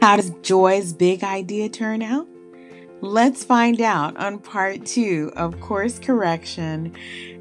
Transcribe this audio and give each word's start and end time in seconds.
How 0.00 0.16
does 0.16 0.30
Joy's 0.40 0.94
big 0.94 1.22
idea 1.22 1.68
turn 1.68 2.00
out? 2.00 2.26
Let's 3.02 3.44
find 3.44 3.78
out 3.82 4.16
on 4.16 4.38
part 4.38 4.86
two 4.86 5.30
of 5.36 5.60
Course 5.60 5.98
Correction, 5.98 6.94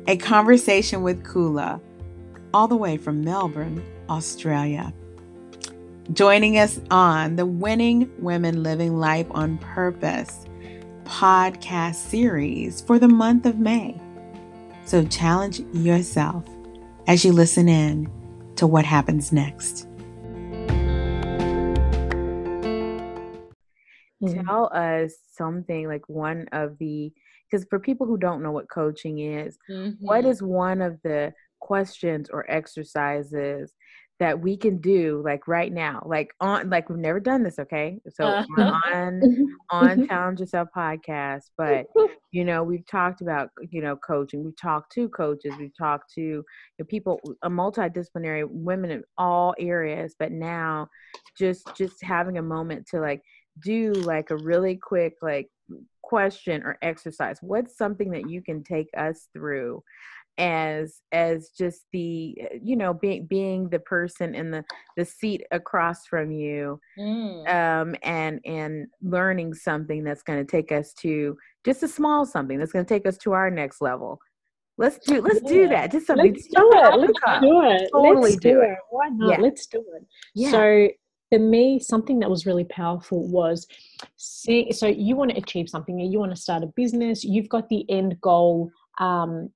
a 0.07 0.17
conversation 0.17 1.01
with 1.01 1.23
Kula, 1.23 1.79
all 2.53 2.67
the 2.67 2.75
way 2.75 2.97
from 2.97 3.23
Melbourne, 3.23 3.81
Australia. 4.09 4.93
Joining 6.11 6.57
us 6.57 6.81
on 6.91 7.37
the 7.37 7.45
Winning 7.45 8.11
Women 8.19 8.61
Living 8.61 8.97
Life 8.97 9.27
on 9.31 9.57
Purpose 9.59 10.45
podcast 11.05 11.95
series 11.95 12.81
for 12.81 12.99
the 12.99 13.07
month 13.07 13.45
of 13.45 13.57
May. 13.57 13.99
So 14.83 15.05
challenge 15.05 15.61
yourself 15.71 16.43
as 17.07 17.23
you 17.23 17.31
listen 17.31 17.69
in 17.69 18.11
to 18.57 18.67
what 18.67 18.83
happens 18.83 19.31
next. 19.31 19.88
Tell 24.49 24.71
us 24.73 25.13
something 25.31 25.87
like 25.87 26.07
one 26.07 26.47
of 26.51 26.77
the 26.79 27.11
because 27.49 27.65
for 27.69 27.79
people 27.79 28.05
who 28.05 28.17
don't 28.17 28.43
know 28.43 28.51
what 28.51 28.69
coaching 28.69 29.19
is, 29.19 29.57
mm-hmm. 29.69 29.91
what 29.99 30.25
is 30.25 30.41
one 30.41 30.81
of 30.81 30.99
the 31.03 31.33
questions 31.59 32.29
or 32.31 32.49
exercises 32.49 33.73
that 34.19 34.39
we 34.39 34.57
can 34.57 34.79
do 34.79 35.21
like 35.23 35.47
right 35.47 35.71
now? 35.71 36.03
Like 36.05 36.31
on 36.41 36.69
like 36.69 36.89
we've 36.89 36.99
never 36.99 37.19
done 37.19 37.41
this 37.41 37.57
okay? 37.57 37.99
So 38.09 38.25
uh-huh. 38.25 38.79
on 38.93 39.57
on 39.69 40.07
challenge 40.07 40.41
yourself 40.41 40.67
podcast 40.75 41.43
but 41.57 41.85
you 42.31 42.43
know 42.43 42.63
we've 42.63 42.85
talked 42.85 43.21
about 43.21 43.49
you 43.71 43.81
know 43.81 43.95
coaching. 43.95 44.43
We've 44.43 44.57
talked 44.57 44.91
to 44.93 45.07
coaches. 45.09 45.53
We've 45.57 45.75
talked 45.77 46.13
to 46.15 46.21
you 46.21 46.43
know, 46.77 46.85
people 46.85 47.19
a 47.43 47.49
multidisciplinary 47.49 48.45
women 48.47 48.91
in 48.91 49.03
all 49.17 49.55
areas 49.57 50.15
but 50.19 50.31
now 50.31 50.89
just 51.37 51.69
just 51.75 52.03
having 52.03 52.37
a 52.37 52.43
moment 52.43 52.87
to 52.87 52.99
like 52.99 53.21
do 53.63 53.91
like 53.93 54.29
a 54.29 54.37
really 54.37 54.75
quick 54.75 55.13
like 55.21 55.47
question 56.01 56.63
or 56.63 56.77
exercise 56.81 57.37
what's 57.41 57.77
something 57.77 58.09
that 58.11 58.29
you 58.29 58.41
can 58.41 58.63
take 58.63 58.87
us 58.97 59.27
through 59.33 59.81
as 60.39 61.01
as 61.11 61.49
just 61.49 61.81
the 61.91 62.35
you 62.61 62.75
know 62.75 62.93
being 62.93 63.27
being 63.27 63.69
the 63.69 63.79
person 63.79 64.33
in 64.33 64.49
the 64.49 64.63
the 64.95 65.03
seat 65.03 65.43
across 65.51 66.07
from 66.07 66.31
you 66.31 66.79
mm. 66.97 67.47
um 67.47 67.93
and 68.03 68.39
and 68.45 68.87
learning 69.01 69.53
something 69.53 70.03
that's 70.03 70.23
going 70.23 70.39
to 70.39 70.49
take 70.49 70.71
us 70.71 70.93
to 70.93 71.37
just 71.65 71.83
a 71.83 71.87
small 71.87 72.25
something 72.25 72.57
that's 72.57 72.71
going 72.71 72.83
to 72.83 72.89
take 72.89 73.05
us 73.05 73.17
to 73.17 73.33
our 73.33 73.51
next 73.51 73.81
level 73.81 74.17
let's 74.77 74.97
do 74.99 75.21
let's 75.21 75.41
yeah. 75.43 75.49
do 75.49 75.67
that 75.67 75.91
just 75.91 76.07
something 76.07 76.31
let's 76.31 76.47
do 76.47 76.71
it 76.71 76.97
let's 76.97 77.41
do 77.41 77.61
it 77.61 77.89
totally 77.91 78.21
let's 78.21 78.35
do, 78.37 78.51
do 78.53 78.61
it. 78.61 78.69
it. 78.69 78.77
why 78.89 79.09
not 79.09 79.31
yeah. 79.31 79.43
let's 79.43 79.67
do 79.67 79.83
it 79.93 80.07
yeah. 80.33 80.51
so 80.51 80.87
for 81.29 81.39
me, 81.39 81.79
something 81.79 82.19
that 82.19 82.29
was 82.29 82.45
really 82.45 82.63
powerful 82.63 83.27
was 83.27 83.67
see, 84.17 84.71
so 84.71 84.87
you 84.87 85.15
want 85.15 85.31
to 85.31 85.37
achieve 85.37 85.69
something, 85.69 85.99
you 85.99 86.19
want 86.19 86.35
to 86.35 86.41
start 86.41 86.63
a 86.63 86.67
business, 86.67 87.23
you've 87.23 87.49
got 87.49 87.69
the 87.69 87.89
end 87.89 88.19
goal. 88.21 88.71
Um, 88.99 89.51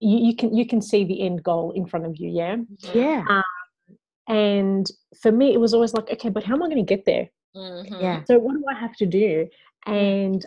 you, 0.00 0.18
you 0.28 0.36
can 0.36 0.56
you 0.56 0.66
can 0.66 0.80
see 0.80 1.04
the 1.04 1.20
end 1.20 1.42
goal 1.42 1.72
in 1.72 1.86
front 1.86 2.06
of 2.06 2.16
you, 2.16 2.30
yeah, 2.30 2.56
yeah. 2.94 3.22
Um, 3.28 3.96
and 4.28 4.90
for 5.20 5.30
me, 5.30 5.52
it 5.52 5.60
was 5.60 5.74
always 5.74 5.92
like, 5.92 6.10
okay, 6.10 6.30
but 6.30 6.44
how 6.44 6.54
am 6.54 6.62
I 6.62 6.66
going 6.66 6.84
to 6.84 6.96
get 6.96 7.04
there? 7.04 7.28
Mm-hmm. 7.54 8.00
Yeah. 8.00 8.24
So 8.24 8.38
what 8.38 8.54
do 8.54 8.64
I 8.70 8.78
have 8.78 8.96
to 8.96 9.06
do? 9.06 9.46
And 9.86 10.44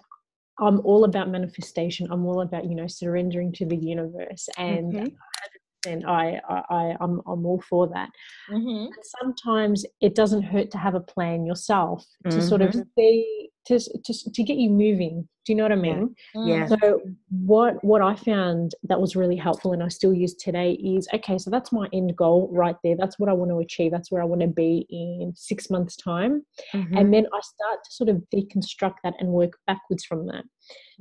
I'm 0.59 0.79
all 0.81 1.03
about 1.03 1.29
manifestation. 1.29 2.07
I'm 2.09 2.25
all 2.25 2.41
about 2.41 2.65
you 2.65 2.73
know 2.75 2.87
surrendering 2.87 3.51
to 3.53 3.65
the 3.65 3.77
universe, 3.77 4.49
and 4.57 4.93
mm-hmm 4.93 5.15
and 5.87 6.05
I, 6.05 6.39
I, 6.49 6.95
I'm, 6.99 7.21
I'm 7.27 7.45
all 7.45 7.63
for 7.69 7.87
that. 7.89 8.09
Mm-hmm. 8.49 8.91
Sometimes 9.19 9.85
it 10.01 10.15
doesn't 10.15 10.43
hurt 10.43 10.71
to 10.71 10.77
have 10.77 10.95
a 10.95 10.99
plan 10.99 11.45
yourself 11.45 12.05
to 12.23 12.29
mm-hmm. 12.37 12.47
sort 12.47 12.61
of 12.61 12.69
mm-hmm. 12.69 12.81
see 12.97 13.42
to, 13.65 13.79
to 13.79 14.31
to 14.31 14.43
get 14.43 14.57
you 14.57 14.69
moving. 14.69 15.27
Do 15.45 15.51
you 15.51 15.57
know 15.57 15.63
what 15.63 15.73
I 15.73 15.75
mean? 15.75 16.15
Yeah. 16.35 16.67
So 16.67 17.01
what 17.29 17.83
what 17.83 18.01
I 18.01 18.15
found 18.15 18.75
that 18.83 18.99
was 18.99 19.15
really 19.15 19.35
helpful 19.35 19.73
and 19.73 19.83
I 19.83 19.89
still 19.89 20.13
use 20.13 20.33
today 20.35 20.73
is 20.73 21.07
okay. 21.13 21.37
So 21.37 21.49
that's 21.49 21.71
my 21.71 21.87
end 21.91 22.15
goal 22.15 22.49
right 22.51 22.75
there. 22.83 22.95
That's 22.97 23.19
what 23.19 23.29
I 23.29 23.33
want 23.33 23.51
to 23.51 23.59
achieve. 23.59 23.91
That's 23.91 24.11
where 24.11 24.21
I 24.21 24.25
want 24.25 24.41
to 24.41 24.47
be 24.47 24.85
in 24.89 25.33
six 25.35 25.69
months 25.69 25.95
time, 25.95 26.43
mm-hmm. 26.73 26.97
and 26.97 27.13
then 27.13 27.25
I 27.33 27.39
start 27.41 27.83
to 27.83 27.91
sort 27.91 28.09
of 28.09 28.23
deconstruct 28.33 28.95
that 29.03 29.15
and 29.19 29.29
work 29.29 29.53
backwards 29.67 30.05
from 30.05 30.27
that. 30.27 30.43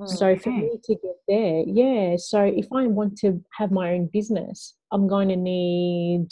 Okay. 0.01 0.15
So 0.15 0.37
for 0.37 0.51
me 0.51 0.79
to 0.83 0.95
get 0.95 1.17
there, 1.29 1.63
yeah. 1.67 2.17
So 2.19 2.43
if 2.43 2.67
I 2.75 2.87
want 2.87 3.19
to 3.19 3.43
have 3.59 3.71
my 3.71 3.93
own 3.93 4.09
business, 4.13 4.75
I'm 4.91 5.07
going 5.07 5.29
to 5.29 5.37
need 5.37 6.29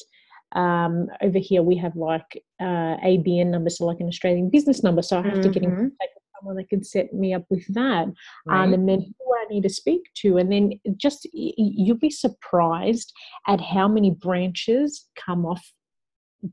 um, 0.52 1.06
over 1.22 1.38
here 1.38 1.62
we 1.62 1.76
have 1.76 1.94
like 1.94 2.42
uh, 2.60 2.96
ABN 3.04 3.46
number, 3.46 3.70
so 3.70 3.84
like 3.84 4.00
an 4.00 4.08
Australian 4.08 4.50
business 4.50 4.82
number. 4.82 5.02
So 5.02 5.18
I 5.18 5.22
have 5.22 5.34
mm-hmm. 5.34 5.42
to 5.42 5.48
get 5.48 5.62
in 5.62 5.70
mm-hmm. 5.70 5.80
contact 5.80 6.19
someone 6.40 6.56
that 6.56 6.68
can 6.68 6.82
set 6.82 7.12
me 7.12 7.34
up 7.34 7.44
with 7.50 7.66
that 7.74 8.04
um, 8.04 8.14
right. 8.46 8.64
um, 8.64 8.74
and 8.74 8.88
then 8.88 9.00
who 9.00 9.34
I 9.34 9.46
need 9.50 9.62
to 9.62 9.68
speak 9.68 10.02
to. 10.16 10.38
And 10.38 10.50
then 10.50 10.72
just 10.96 11.28
you'll 11.32 11.96
be 11.96 12.10
surprised 12.10 13.12
at 13.46 13.60
how 13.60 13.88
many 13.88 14.10
branches 14.10 15.08
come 15.24 15.46
off 15.46 15.72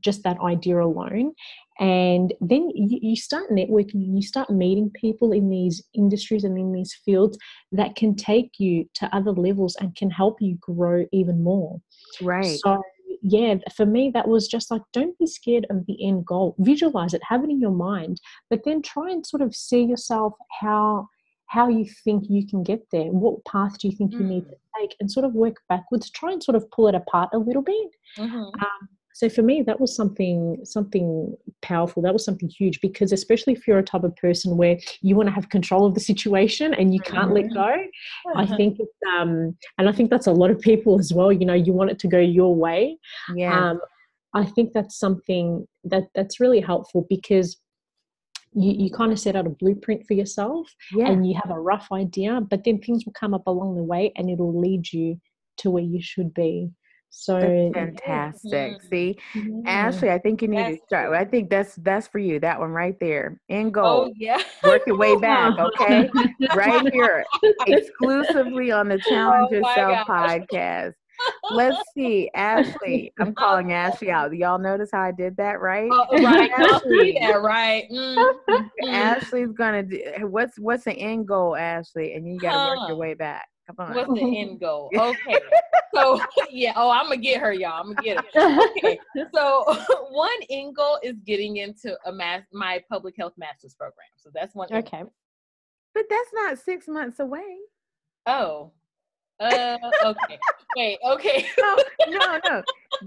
just 0.00 0.22
that 0.22 0.38
idea 0.40 0.80
alone. 0.80 1.32
And 1.80 2.34
then 2.40 2.70
you, 2.74 3.16
start 3.16 3.50
networking 3.50 3.94
and 3.94 4.16
you 4.16 4.22
start 4.22 4.50
meeting 4.50 4.90
people 4.90 5.32
in 5.32 5.48
these 5.48 5.82
industries 5.94 6.44
and 6.44 6.58
in 6.58 6.72
these 6.72 6.94
fields 7.04 7.38
that 7.70 7.94
can 7.94 8.16
take 8.16 8.50
you 8.58 8.84
to 8.94 9.14
other 9.14 9.30
levels 9.30 9.76
and 9.76 9.94
can 9.94 10.10
help 10.10 10.38
you 10.40 10.58
grow 10.60 11.06
even 11.12 11.42
more. 11.42 11.80
Right. 12.20 12.58
So 12.58 12.82
yeah, 13.22 13.56
for 13.74 13.86
me, 13.86 14.10
that 14.14 14.28
was 14.28 14.48
just 14.48 14.70
like, 14.70 14.82
don't 14.92 15.18
be 15.18 15.26
scared 15.26 15.66
of 15.70 15.86
the 15.86 16.06
end 16.06 16.26
goal. 16.26 16.54
Visualize 16.58 17.14
it, 17.14 17.22
have 17.28 17.44
it 17.44 17.50
in 17.50 17.60
your 17.60 17.72
mind, 17.72 18.20
but 18.50 18.60
then 18.64 18.82
try 18.82 19.10
and 19.10 19.26
sort 19.26 19.42
of 19.42 19.54
see 19.54 19.82
yourself 19.84 20.34
how 20.60 21.08
how 21.46 21.66
you 21.66 21.86
think 22.04 22.24
you 22.28 22.46
can 22.46 22.62
get 22.62 22.82
there. 22.92 23.06
What 23.06 23.42
path 23.46 23.78
do 23.78 23.88
you 23.88 23.96
think 23.96 24.12
mm. 24.12 24.20
you 24.20 24.24
need 24.26 24.44
mm. 24.44 24.50
to 24.50 24.56
take, 24.78 24.96
and 25.00 25.10
sort 25.10 25.24
of 25.24 25.34
work 25.34 25.56
backwards. 25.68 26.10
Try 26.10 26.32
and 26.32 26.42
sort 26.42 26.56
of 26.56 26.70
pull 26.70 26.88
it 26.88 26.94
apart 26.94 27.30
a 27.32 27.38
little 27.38 27.62
bit. 27.62 27.90
Mm-hmm. 28.18 28.36
Um, 28.36 28.88
so 29.18 29.28
for 29.28 29.42
me 29.42 29.62
that 29.62 29.80
was 29.80 29.96
something 29.96 30.60
something 30.64 31.36
powerful 31.60 32.00
that 32.00 32.12
was 32.12 32.24
something 32.24 32.48
huge 32.48 32.80
because 32.80 33.10
especially 33.10 33.52
if 33.52 33.66
you're 33.66 33.78
a 33.78 33.82
type 33.82 34.04
of 34.04 34.14
person 34.14 34.56
where 34.56 34.78
you 35.02 35.16
want 35.16 35.28
to 35.28 35.34
have 35.34 35.48
control 35.48 35.84
of 35.84 35.94
the 35.94 36.00
situation 36.00 36.72
and 36.72 36.94
you 36.94 37.00
can't 37.00 37.34
let 37.34 37.46
mm-hmm. 37.46 37.54
go 37.54 37.74
i 38.36 38.44
uh-huh. 38.44 38.56
think 38.56 38.78
it's 38.78 39.00
um 39.18 39.56
and 39.78 39.88
i 39.88 39.92
think 39.92 40.08
that's 40.08 40.28
a 40.28 40.32
lot 40.32 40.52
of 40.52 40.60
people 40.60 41.00
as 41.00 41.12
well 41.12 41.32
you 41.32 41.44
know 41.44 41.54
you 41.54 41.72
want 41.72 41.90
it 41.90 41.98
to 41.98 42.06
go 42.06 42.20
your 42.20 42.54
way 42.54 42.96
yeah 43.34 43.70
um, 43.70 43.80
i 44.34 44.44
think 44.44 44.72
that's 44.72 44.96
something 44.96 45.66
that 45.82 46.04
that's 46.14 46.38
really 46.38 46.60
helpful 46.60 47.04
because 47.08 47.56
you, 48.54 48.84
you 48.84 48.90
kind 48.90 49.12
of 49.12 49.18
set 49.18 49.34
out 49.34 49.46
a 49.46 49.50
blueprint 49.50 50.06
for 50.06 50.14
yourself 50.14 50.72
yeah. 50.92 51.08
and 51.08 51.28
you 51.28 51.34
have 51.34 51.50
a 51.50 51.60
rough 51.60 51.88
idea 51.92 52.40
but 52.40 52.62
then 52.64 52.78
things 52.78 53.04
will 53.04 53.12
come 53.14 53.34
up 53.34 53.46
along 53.48 53.74
the 53.74 53.82
way 53.82 54.12
and 54.14 54.30
it'll 54.30 54.58
lead 54.58 54.92
you 54.92 55.20
to 55.56 55.70
where 55.70 55.82
you 55.82 56.00
should 56.00 56.32
be 56.32 56.70
so 57.10 57.40
that's 57.40 57.74
fantastic. 57.74 58.72
Yeah. 58.82 58.88
See, 58.88 59.18
yeah. 59.34 59.62
Ashley, 59.66 60.10
I 60.10 60.18
think 60.18 60.42
you 60.42 60.48
need 60.48 60.78
to 60.78 60.78
start. 60.86 61.12
I 61.14 61.24
think 61.24 61.50
that's 61.50 61.74
that's 61.76 62.06
for 62.06 62.18
you. 62.18 62.38
That 62.40 62.60
one 62.60 62.70
right 62.70 62.98
there. 63.00 63.40
In 63.48 63.70
goal. 63.70 64.08
Oh, 64.08 64.12
yeah. 64.16 64.42
Work 64.62 64.82
your 64.86 64.96
way 64.96 65.16
back. 65.16 65.58
Okay. 65.58 66.08
right 66.54 66.88
here. 66.92 67.24
Exclusively 67.66 68.70
on 68.70 68.88
the 68.88 68.98
Challenge 68.98 69.48
oh, 69.50 69.54
Yourself 69.54 70.06
podcast. 70.06 70.94
Let's 71.50 71.78
see, 71.94 72.30
Ashley. 72.34 73.12
I'm 73.18 73.34
calling 73.34 73.72
Ashley 73.72 74.10
out. 74.10 74.34
Y'all 74.36 74.58
notice 74.58 74.90
how 74.92 75.02
I 75.02 75.12
did 75.12 75.36
that, 75.36 75.60
right? 75.60 75.90
Oh, 75.92 76.06
right. 76.22 76.50
Ashley. 76.50 77.14
yeah, 77.14 77.32
right. 77.32 77.84
Mm-hmm. 77.90 78.88
Ashley's 78.88 79.52
gonna 79.52 79.82
do. 79.82 80.00
What's 80.22 80.58
what's 80.58 80.84
the 80.84 80.92
end 80.92 81.26
goal, 81.26 81.56
Ashley? 81.56 82.14
And 82.14 82.26
you 82.28 82.38
got 82.38 82.52
to 82.52 82.58
huh. 82.58 82.76
work 82.80 82.88
your 82.88 82.96
way 82.98 83.14
back. 83.14 83.48
Come 83.68 83.86
on. 83.86 83.94
What's 83.94 84.14
the 84.14 84.38
end 84.40 84.60
goal? 84.60 84.90
Okay. 84.96 85.38
so 85.94 86.20
yeah, 86.50 86.72
oh, 86.76 86.90
I'm 86.90 87.04
gonna 87.04 87.18
get 87.18 87.40
her, 87.40 87.52
y'all. 87.52 87.80
I'm 87.80 87.94
gonna 87.94 88.02
get 88.02 88.24
it. 88.34 88.76
Okay. 88.78 88.98
So 89.34 89.64
one 90.10 90.30
end 90.48 90.74
goal 90.74 90.98
is 91.02 91.16
getting 91.26 91.58
into 91.58 91.96
a 92.06 92.12
mass 92.12 92.42
my 92.52 92.82
public 92.90 93.14
health 93.16 93.34
master's 93.36 93.74
program. 93.74 94.06
So 94.16 94.30
that's 94.32 94.54
one. 94.54 94.68
Okay. 94.72 95.04
But 95.94 96.04
that's 96.08 96.30
not 96.32 96.58
six 96.58 96.88
months 96.88 97.20
away. 97.20 97.58
Oh. 98.26 98.72
Uh 99.40 99.76
okay. 100.04 100.38
Wait, 100.76 100.98
okay. 101.06 101.46
no, 101.58 101.76
no, 102.08 102.40
no. 102.44 102.62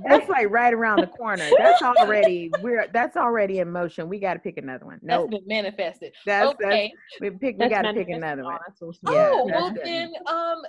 That's 0.06 0.30
like 0.30 0.50
right 0.50 0.74
around 0.74 1.02
the 1.02 1.08
corner. 1.08 1.48
That's 1.58 1.82
already 1.82 2.50
we're 2.62 2.88
that's 2.94 3.18
already 3.18 3.60
in 3.60 3.70
motion. 3.72 4.08
We 4.08 4.20
gotta 4.20 4.40
pick 4.40 4.58
another 4.58 4.86
one. 4.86 5.00
No, 5.02 5.26
nope. 5.26 5.44
manifested. 5.46 6.14
That's 6.26 6.48
okay. 6.48 6.94
That's, 7.20 7.22
we 7.22 7.38
pick. 7.38 7.58
We 7.58 7.68
gotta 7.68 7.94
pick 7.94 8.10
another 8.10 8.44
one. 8.44 8.60
Oh, 8.82 8.94
yeah, 9.12 9.44
well 9.44 9.74
then, 9.84 10.14
um, 10.28 10.62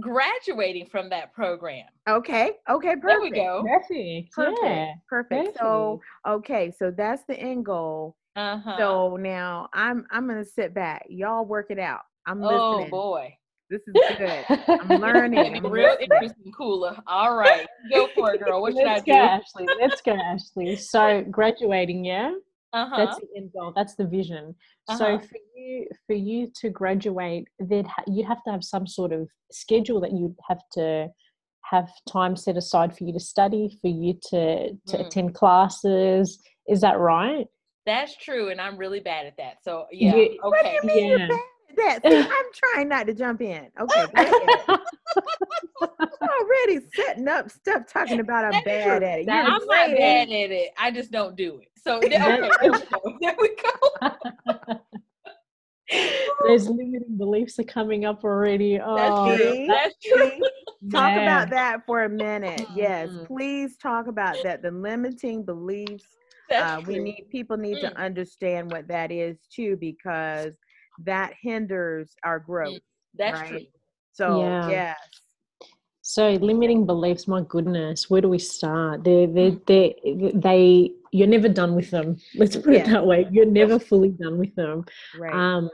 graduating 0.00 0.86
from 0.86 1.08
that 1.10 1.34
program. 1.34 1.86
Okay. 2.08 2.52
Okay. 2.68 2.96
Perfect. 2.96 3.04
There 3.06 3.20
we 3.20 3.30
go. 3.30 3.62
Perfect. 3.66 4.32
Perfect. 4.32 4.58
Yeah. 4.62 4.92
Perfect. 5.08 5.58
So 5.58 6.00
okay. 6.26 6.72
So 6.78 6.90
that's 6.90 7.24
the 7.24 7.38
end 7.38 7.66
goal. 7.66 8.16
Uh-huh. 8.36 8.76
So 8.78 9.16
now 9.16 9.68
I'm 9.72 10.06
I'm 10.10 10.26
gonna 10.26 10.44
sit 10.44 10.72
back. 10.72 11.06
Y'all 11.08 11.44
work 11.44 11.66
it 11.70 11.78
out. 11.78 12.02
I'm 12.26 12.42
oh, 12.42 12.46
listening. 12.46 12.86
Oh 12.86 12.90
boy. 12.90 13.36
This 13.70 13.82
is 13.86 13.94
good. 14.18 14.44
I'm 14.68 14.88
learning. 15.00 15.56
I'm 15.56 15.66
real 15.66 15.96
interesting, 16.00 16.52
Kula. 16.58 17.00
All 17.06 17.36
right, 17.36 17.68
go 17.92 18.08
for 18.16 18.34
it, 18.34 18.42
girl. 18.44 18.60
What 18.60 18.72
should 18.74 18.84
Let's 18.84 19.02
I 19.02 19.04
do? 19.04 19.12
Go, 19.12 19.18
Ashley. 19.18 19.66
Let's 19.80 20.00
go, 20.00 20.16
Ashley. 20.16 20.74
So 20.74 21.24
graduating, 21.30 22.04
yeah. 22.04 22.32
uh-huh. 22.72 22.96
that's 22.96 23.18
the 23.20 23.26
end 23.36 23.50
goal 23.56 23.72
that's 23.74 23.94
the 23.94 24.04
vision 24.04 24.54
uh-huh. 24.88 24.98
so 24.98 25.18
for 25.18 25.38
you 25.56 25.86
for 26.06 26.14
you 26.14 26.50
to 26.54 26.68
graduate 26.70 27.48
then 27.58 27.84
you'd 28.06 28.26
have 28.26 28.42
to 28.44 28.50
have 28.50 28.62
some 28.62 28.86
sort 28.86 29.12
of 29.12 29.28
schedule 29.50 30.00
that 30.00 30.12
you'd 30.12 30.36
have 30.48 30.60
to 30.72 31.08
have 31.62 31.88
time 32.08 32.36
set 32.36 32.56
aside 32.56 32.96
for 32.96 33.04
you 33.04 33.12
to 33.12 33.20
study 33.20 33.76
for 33.80 33.88
you 33.88 34.14
to 34.22 34.70
to 34.86 34.96
mm. 34.96 35.06
attend 35.06 35.34
classes 35.34 36.40
is 36.68 36.80
that 36.80 36.98
right 36.98 37.46
that's 37.86 38.16
true 38.16 38.50
and 38.50 38.60
i'm 38.60 38.76
really 38.76 39.00
bad 39.00 39.26
at 39.26 39.36
that 39.36 39.56
so 39.62 39.86
yeah 39.90 40.12
okay 40.12 40.38
what 40.42 40.64
do 40.64 40.70
you 40.70 40.82
mean 40.82 41.18
yeah. 41.18 41.28
You're 41.76 41.86
that. 41.86 42.02
See, 42.02 42.16
I'm 42.16 42.46
trying 42.54 42.88
not 42.88 43.06
to 43.06 43.14
jump 43.14 43.40
in. 43.40 43.68
Okay. 43.80 44.06
already 46.40 46.80
setting 46.94 47.28
up 47.28 47.50
stuff 47.50 47.82
talking 47.86 48.20
about 48.20 48.44
I'm 48.44 48.62
bad 48.64 49.02
at 49.02 49.20
it. 49.20 49.28
I'm 49.28 49.46
not 49.46 49.66
bad 49.66 50.28
at 50.28 50.50
it. 50.50 50.70
I 50.78 50.90
just 50.90 51.10
don't 51.10 51.36
do 51.36 51.60
it. 51.60 51.68
So 51.82 51.96
okay, 51.98 52.08
there 52.18 52.50
we 52.62 52.70
go. 52.70 53.16
There 53.20 53.36
we 53.38 53.56
go. 53.56 54.80
There's 56.46 56.68
limiting 56.68 57.16
beliefs 57.18 57.58
are 57.58 57.64
coming 57.64 58.04
up 58.04 58.22
already. 58.22 58.80
Oh, 58.80 58.96
that's 58.96 59.42
true. 59.42 59.66
That's 59.66 59.94
true. 60.04 60.30
talk 60.90 61.16
yeah. 61.16 61.22
about 61.22 61.50
that 61.50 61.84
for 61.86 62.04
a 62.04 62.08
minute. 62.08 62.64
Yes, 62.74 63.08
mm-hmm. 63.08 63.24
please 63.24 63.76
talk 63.76 64.06
about 64.06 64.36
that. 64.44 64.62
The 64.62 64.70
limiting 64.70 65.44
beliefs. 65.44 66.04
Uh, 66.54 66.82
we 66.84 66.98
need 66.98 67.26
people 67.30 67.56
need 67.56 67.76
mm. 67.76 67.82
to 67.82 67.96
understand 67.96 68.72
what 68.72 68.88
that 68.88 69.12
is 69.12 69.38
too, 69.54 69.76
because 69.76 70.52
that 71.04 71.34
hinders 71.40 72.14
our 72.24 72.38
growth. 72.38 72.74
Mm, 72.74 72.80
that's 73.16 73.40
right? 73.40 73.48
true. 73.48 73.60
So 74.12 74.40
yeah. 74.42 74.68
yes. 74.68 74.98
So 76.02 76.30
limiting 76.32 76.86
beliefs, 76.86 77.28
my 77.28 77.42
goodness, 77.42 78.10
where 78.10 78.20
do 78.20 78.28
we 78.28 78.38
start? 78.38 79.04
They 79.04 79.26
they 79.26 79.50
mm. 79.52 79.66
they 79.66 80.32
they 80.34 80.92
you're 81.12 81.28
never 81.28 81.48
done 81.48 81.74
with 81.74 81.90
them. 81.90 82.16
Let's 82.34 82.56
put 82.56 82.74
yeah. 82.74 82.80
it 82.80 82.86
that 82.88 83.06
way. 83.06 83.26
You're 83.30 83.46
never 83.46 83.78
fully 83.78 84.10
done 84.10 84.38
with 84.38 84.54
them. 84.54 84.84
Right. 85.18 85.32
Um 85.32 85.70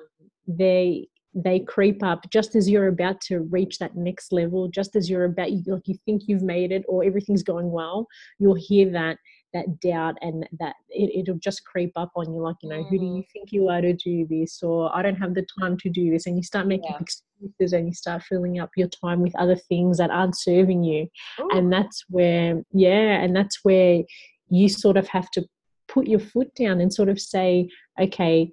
they 0.46 1.08
they 1.34 1.60
creep 1.60 2.02
up 2.02 2.28
just 2.30 2.56
as 2.56 2.68
you're 2.68 2.88
about 2.88 3.20
to 3.20 3.40
reach 3.40 3.78
that 3.78 3.94
next 3.94 4.32
level, 4.32 4.68
just 4.68 4.96
as 4.96 5.08
you're 5.10 5.24
about 5.24 5.52
you 5.52 5.62
like 5.66 5.86
you 5.86 5.96
think 6.06 6.22
you've 6.26 6.42
made 6.42 6.72
it 6.72 6.84
or 6.88 7.04
everything's 7.04 7.42
going 7.42 7.70
well, 7.70 8.06
you'll 8.38 8.54
hear 8.54 8.90
that 8.90 9.18
that 9.56 9.80
doubt 9.80 10.16
and 10.20 10.46
that 10.58 10.74
it, 10.90 11.26
will 11.26 11.38
just 11.38 11.64
creep 11.64 11.92
up 11.96 12.12
on 12.14 12.32
you 12.32 12.40
like 12.40 12.56
you 12.62 12.68
know 12.68 12.82
mm. 12.82 12.88
who 12.88 12.98
do 12.98 13.04
you 13.04 13.22
mm. 13.22 13.30
think 13.32 13.50
you 13.52 13.68
are 13.68 13.80
to 13.80 13.92
do 13.94 14.26
this 14.28 14.62
or 14.62 14.94
i 14.96 15.02
don't 15.02 15.16
have 15.16 15.34
the 15.34 15.46
time 15.60 15.76
to 15.76 15.88
do 15.88 16.10
this 16.10 16.26
and 16.26 16.36
you 16.36 16.42
start 16.42 16.66
making 16.66 16.90
yeah. 16.90 16.98
excuses 17.00 17.72
and 17.72 17.86
you 17.86 17.94
start 17.94 18.22
filling 18.22 18.58
up 18.58 18.70
your 18.76 18.88
time 18.88 19.20
with 19.20 19.34
other 19.36 19.56
things 19.56 19.98
that 19.98 20.10
aren't 20.10 20.38
serving 20.38 20.84
you 20.84 21.06
Ooh. 21.40 21.48
and 21.52 21.72
that's 21.72 22.04
where 22.08 22.62
yeah 22.72 23.22
and 23.22 23.34
that's 23.34 23.60
where 23.62 24.02
you 24.48 24.68
sort 24.68 24.96
of 24.96 25.08
have 25.08 25.30
to 25.30 25.44
put 25.88 26.06
your 26.06 26.20
foot 26.20 26.54
down 26.54 26.80
and 26.80 26.92
sort 26.92 27.08
of 27.08 27.20
say 27.20 27.68
okay 28.00 28.50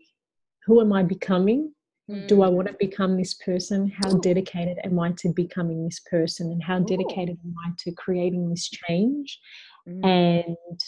who 0.65 0.79
am 0.81 0.93
i 0.93 1.03
becoming 1.03 1.73
Mm. 2.11 2.27
Do 2.27 2.41
I 2.41 2.49
want 2.49 2.67
to 2.67 2.73
mm. 2.73 2.79
become 2.79 3.17
this 3.17 3.33
person? 3.35 3.89
How 4.01 4.13
Ooh. 4.13 4.19
dedicated 4.21 4.77
am 4.83 4.99
I 4.99 5.13
to 5.19 5.29
becoming 5.29 5.85
this 5.85 6.01
person? 6.09 6.51
And 6.51 6.61
how 6.61 6.79
dedicated 6.79 7.37
Ooh. 7.37 7.49
am 7.49 7.55
I 7.65 7.71
to 7.79 7.91
creating 7.93 8.49
this 8.49 8.69
change? 8.69 9.39
Mm. 9.87 10.05
and 10.05 10.79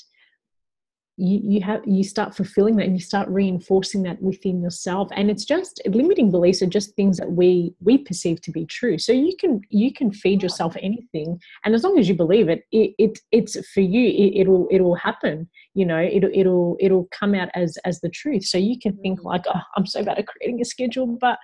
you, 1.18 1.39
you 1.44 1.62
have 1.62 1.81
you 1.86 2.03
start 2.03 2.36
fulfilling 2.36 2.75
that 2.75 2.86
and 2.86 2.95
you 2.95 3.01
start 3.01 3.30
reinforcing 3.30 4.03
that 4.03 4.21
within 4.21 4.62
yourself. 4.62 5.09
And 5.15 5.31
it's 5.31 5.45
just 5.45 5.81
limiting 5.86 6.30
beliefs 6.30 6.62
are 6.62 6.68
just 6.68 6.95
things 6.95 7.18
that 7.18 7.31
we 7.31 7.74
we 7.80 7.97
perceive 7.97 8.42
to 8.42 8.51
be 8.51 8.65
true. 8.65 8.97
So 8.97 9.13
you 9.13 9.36
can 9.39 9.62
you 9.69 9.94
can 9.94 10.12
feed 10.12 10.44
yourself 10.44 10.75
anything 10.81 11.39
and 11.63 11.74
as 11.74 11.83
long 11.83 11.97
as 11.97 12.09
you 12.09 12.15
believe 12.15 12.50
it 12.50 12.63
it, 12.71 12.94
it 12.97 13.19
it's 13.31 13.56
for 13.69 13.81
you. 13.81 14.09
It, 14.09 14.42
it'll 14.42 14.68
it'll 14.69 14.95
happen 14.95 15.50
you 15.74 15.86
know 15.86 16.01
it'll 16.01 16.31
it'll 16.33 16.77
it'll 16.80 17.07
come 17.12 17.33
out 17.33 17.50
as 17.56 17.77
as 17.86 18.01
the 18.01 18.09
truth. 18.09 18.44
So 18.44 18.57
you 18.57 18.77
can 18.77 18.98
think 18.98 19.21
mm. 19.21 19.25
like 19.25 19.44
oh 19.48 19.62
i'm 19.77 19.86
so 19.86 20.03
bad 20.03 20.18
at 20.18 20.27
creating 20.27 20.62
a 20.62 20.65
schedule 20.65 21.07
but 21.07 21.38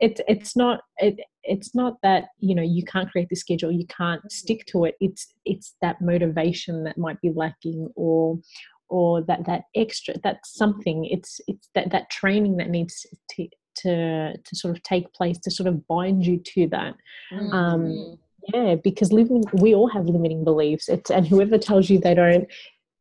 it's 0.00 0.20
it's 0.28 0.56
not 0.56 0.80
it, 0.98 1.18
it's 1.42 1.74
not 1.74 1.96
that 2.02 2.26
you 2.38 2.54
know 2.54 2.62
you 2.62 2.84
can't 2.84 3.10
create 3.10 3.28
the 3.28 3.36
schedule 3.36 3.72
you 3.72 3.86
can't 3.86 4.30
stick 4.30 4.64
to 4.66 4.84
it. 4.84 4.96
It's 5.00 5.34
it's 5.44 5.74
that 5.82 6.00
motivation 6.00 6.84
that 6.84 6.98
might 6.98 7.20
be 7.20 7.32
lacking 7.34 7.88
or 7.96 8.38
or 8.88 9.22
that 9.22 9.46
that 9.46 9.64
extra 9.74 10.14
that's 10.22 10.54
something. 10.54 11.04
It's 11.04 11.40
it's 11.46 11.68
that 11.74 11.90
that 11.90 12.10
training 12.10 12.56
that 12.58 12.70
needs 12.70 13.06
to 13.30 13.48
to 13.78 14.36
to 14.36 14.56
sort 14.56 14.76
of 14.76 14.82
take 14.82 15.12
place 15.12 15.38
to 15.38 15.50
sort 15.50 15.68
of 15.68 15.86
bind 15.86 16.26
you 16.26 16.38
to 16.38 16.68
that. 16.68 16.94
Um, 17.32 17.40
mm-hmm. 17.40 17.54
um 17.54 18.18
yeah 18.54 18.76
because 18.76 19.12
living 19.12 19.42
we 19.54 19.74
all 19.74 19.88
have 19.88 20.06
limiting 20.06 20.44
beliefs. 20.44 20.88
It's 20.88 21.10
and 21.10 21.26
whoever 21.26 21.58
tells 21.58 21.90
you 21.90 21.98
they 21.98 22.14
don't 22.14 22.46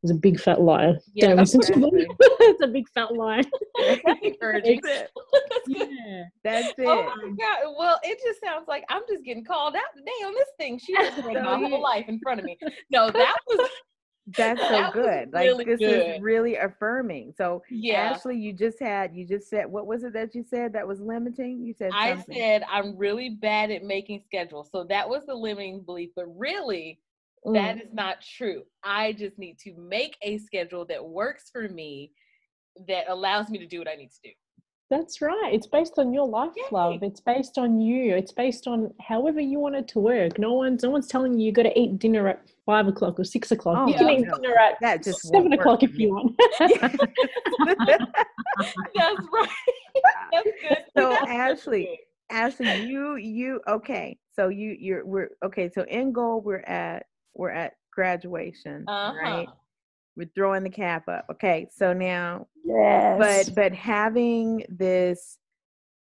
is 0.04 0.12
a 0.12 0.16
big 0.16 0.40
fat 0.40 0.62
lie. 0.62 0.96
Yeah, 1.14 1.30
Don't 1.30 1.38
listen 1.38 1.62
to 1.62 1.74
them. 1.74 1.90
it's 1.94 2.64
a 2.64 2.68
big 2.68 2.88
fat 2.90 3.14
lie. 3.14 3.44
That's 3.80 4.20
encouraging. 4.22 4.82
yeah, 5.68 6.24
that's 6.44 6.74
it. 6.78 6.86
Oh 6.86 7.12
my 7.16 7.30
god! 7.30 7.74
Well, 7.78 8.00
it 8.04 8.20
just 8.24 8.40
sounds 8.44 8.68
like 8.68 8.84
I'm 8.90 9.02
just 9.10 9.24
getting 9.24 9.44
called 9.44 9.76
out 9.76 9.96
today 9.96 10.12
on 10.26 10.34
this 10.34 10.50
thing. 10.58 10.80
She 10.80 10.94
was 10.94 11.14
doing 11.16 11.34
my 11.44 11.58
whole 11.58 11.82
life 11.82 12.06
in 12.08 12.20
front 12.20 12.40
of 12.40 12.46
me. 12.46 12.58
No, 12.92 13.10
that 13.10 13.36
was. 13.48 13.70
That's 14.36 14.60
so 14.60 14.70
that 14.70 14.94
good. 14.94 15.32
Like 15.32 15.46
really 15.46 15.64
this 15.64 15.80
good. 15.80 16.16
is 16.16 16.22
really 16.22 16.58
affirming. 16.58 17.34
So 17.38 17.64
yeah, 17.70 18.12
Ashley, 18.14 18.38
you 18.38 18.52
just 18.52 18.78
had 18.78 19.16
you 19.16 19.26
just 19.26 19.50
said 19.50 19.68
what 19.68 19.88
was 19.88 20.04
it 20.04 20.12
that 20.14 20.36
you 20.36 20.44
said 20.44 20.74
that 20.74 20.86
was 20.86 21.00
limiting? 21.00 21.66
You 21.66 21.74
said 21.74 21.92
something. 21.92 22.36
I 22.36 22.38
said 22.38 22.64
I'm 22.70 22.98
really 22.98 23.30
bad 23.30 23.72
at 23.72 23.84
making 23.84 24.24
schedules. 24.26 24.70
So 24.70 24.84
that 24.90 25.08
was 25.08 25.26
the 25.26 25.34
limiting 25.34 25.82
belief. 25.82 26.10
But 26.14 26.26
really, 26.38 27.00
Mm. 27.48 27.54
That 27.54 27.78
is 27.78 27.94
not 27.94 28.18
true. 28.22 28.64
I 28.84 29.14
just 29.14 29.40
need 29.40 29.58
to 29.60 29.74
make 29.78 30.18
a 30.22 30.38
schedule 30.38 30.86
that 30.86 31.04
works 31.04 31.50
for 31.52 31.70
me 31.70 32.12
that 32.88 33.06
allows 33.08 33.50
me 33.50 33.58
to 33.60 33.66
do 33.66 33.80
what 33.80 33.88
I 33.88 33.96
need 33.96 34.12
to 34.12 34.20
do. 34.24 34.30
That's 34.90 35.22
right. 35.22 35.50
It's 35.52 35.68
based 35.68 35.94
on 35.98 36.14
your 36.14 36.26
life, 36.28 36.54
Yay. 36.56 36.64
love. 36.72 37.04
It's 37.04 37.20
based 37.20 37.58
on 37.58 37.82
you. 37.82 38.16
It's 38.16 38.32
based 38.32 38.68
on 38.68 38.94
however 39.02 39.42
you 39.42 39.60
want 39.60 39.76
it 39.76 39.88
to 39.90 40.00
work. 40.00 40.40
No 40.40 40.54
one's 40.54 40.82
no 40.82 40.90
one's 40.90 41.08
telling 41.08 41.38
you 41.38 41.48
you 41.48 41.52
got 41.52 41.64
to 41.64 41.78
eat 41.78 42.00
dinner 42.00 42.30
at 42.30 42.42
five 42.66 42.88
o'clock 42.88 43.20
or 43.20 43.26
six 43.26 43.52
o'clock. 43.52 43.78
Oh, 43.80 43.88
you 43.88 43.96
can 43.96 44.10
eat 44.10 44.26
no. 44.26 44.36
dinner 44.36 44.56
at 44.58 44.76
that 44.80 45.04
just 45.04 45.28
seven 45.28 45.52
o'clock 45.52 45.84
if 45.84 45.98
you 46.00 46.10
want. 46.10 46.40
That's 46.60 46.82
right. 49.34 49.50
That's 50.32 50.50
good. 50.62 50.78
So 50.98 51.14
Ashley, 51.28 52.00
Ashley, 52.30 52.86
you 52.86 53.18
you 53.18 53.60
okay? 53.68 54.18
So 54.38 54.48
you 54.48 54.74
you're 54.80 55.06
we're 55.06 55.32
okay. 55.44 55.70
So 55.70 55.84
in 55.84 56.14
goal 56.14 56.40
we're 56.40 56.60
at 56.60 57.08
we're 57.38 57.52
at 57.52 57.74
graduation, 57.92 58.86
uh-huh. 58.88 59.14
right? 59.22 59.48
We're 60.16 60.30
throwing 60.36 60.64
the 60.64 60.70
cap 60.70 61.08
up. 61.08 61.26
Okay, 61.32 61.68
so 61.74 61.94
now, 61.94 62.48
yes. 62.66 63.18
but 63.20 63.56
but 63.56 63.74
having 63.74 64.66
this 64.70 65.38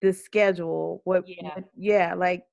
this 0.00 0.25
schedule, 0.25 1.00
what? 1.05 1.25
Yeah, 1.26 1.55
what, 1.55 1.64
yeah 1.76 2.14
like 2.14 2.45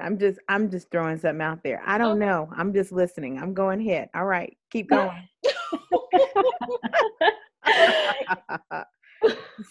I'm 0.00 0.18
just 0.18 0.38
I'm 0.48 0.70
just 0.70 0.90
throwing 0.90 1.18
something 1.18 1.42
out 1.42 1.62
there. 1.62 1.82
I 1.86 1.98
don't 1.98 2.16
okay. 2.16 2.26
know. 2.26 2.50
I'm 2.56 2.72
just 2.74 2.92
listening. 2.92 3.38
I'm 3.38 3.54
going 3.54 3.80
ahead. 3.80 4.08
All 4.14 4.24
right, 4.24 4.56
keep 4.70 4.90
going. 4.90 5.28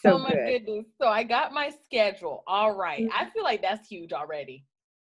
so 0.02 0.14
oh 0.14 0.20
my 0.20 0.30
good. 0.30 0.66
goodness. 0.66 0.86
So 1.02 1.08
I 1.08 1.24
got 1.24 1.54
my 1.54 1.72
schedule. 1.86 2.44
All 2.48 2.76
right. 2.76 3.08
I 3.14 3.30
feel 3.32 3.44
like 3.44 3.62
that's 3.62 3.88
huge 3.88 4.14
already. 4.14 4.66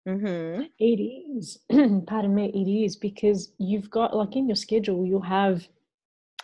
Mm-hmm. 0.08 0.64
It 0.80 1.02
is. 1.02 1.60
Pardon 2.08 2.36
me. 2.36 2.52
It 2.54 2.86
is 2.86 2.96
because 2.96 3.52
you've 3.58 3.90
got 3.90 4.16
like 4.16 4.36
in 4.36 4.48
your 4.48 4.56
schedule, 4.56 5.06
you'll 5.06 5.22
have, 5.22 5.68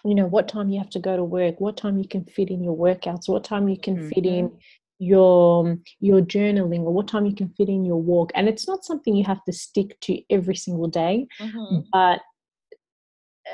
you 0.03 0.15
know, 0.15 0.25
what 0.25 0.48
time 0.48 0.70
you 0.70 0.80
have 0.80 0.89
to 0.91 1.00
go 1.00 1.15
to 1.15 1.24
work, 1.24 1.60
what 1.60 1.77
time 1.77 1.98
you 1.98 2.08
can 2.08 2.25
fit 2.25 2.50
in 2.50 2.63
your 2.63 2.75
workouts, 2.75 3.27
what 3.30 3.44
time 3.44 3.70
you 3.70 3.77
can 3.77 3.98
mm-hmm. 3.98 4.10
fit 4.10 4.25
in 4.25 4.50
mm-hmm. 4.50 4.58
your 5.00 5.77
your 6.00 6.22
journaling, 6.22 6.82
or 6.82 6.94
what 6.94 7.08
time 7.08 7.25
you 7.25 7.36
can 7.36 7.50
fit 7.50 7.70
in 7.70 7.86
your 7.86 8.01
walk. 8.01 8.32
And 8.34 8.50
it's 8.50 8.68
not 8.68 8.84
something 8.84 9.15
you 9.15 9.25
have 9.25 9.44
to 9.46 9.53
stick 9.53 10.00
to 10.01 10.20
every 10.32 10.56
single 10.56 10.88
day, 10.88 11.27
mm-hmm. 11.39 11.82
but 11.91 12.22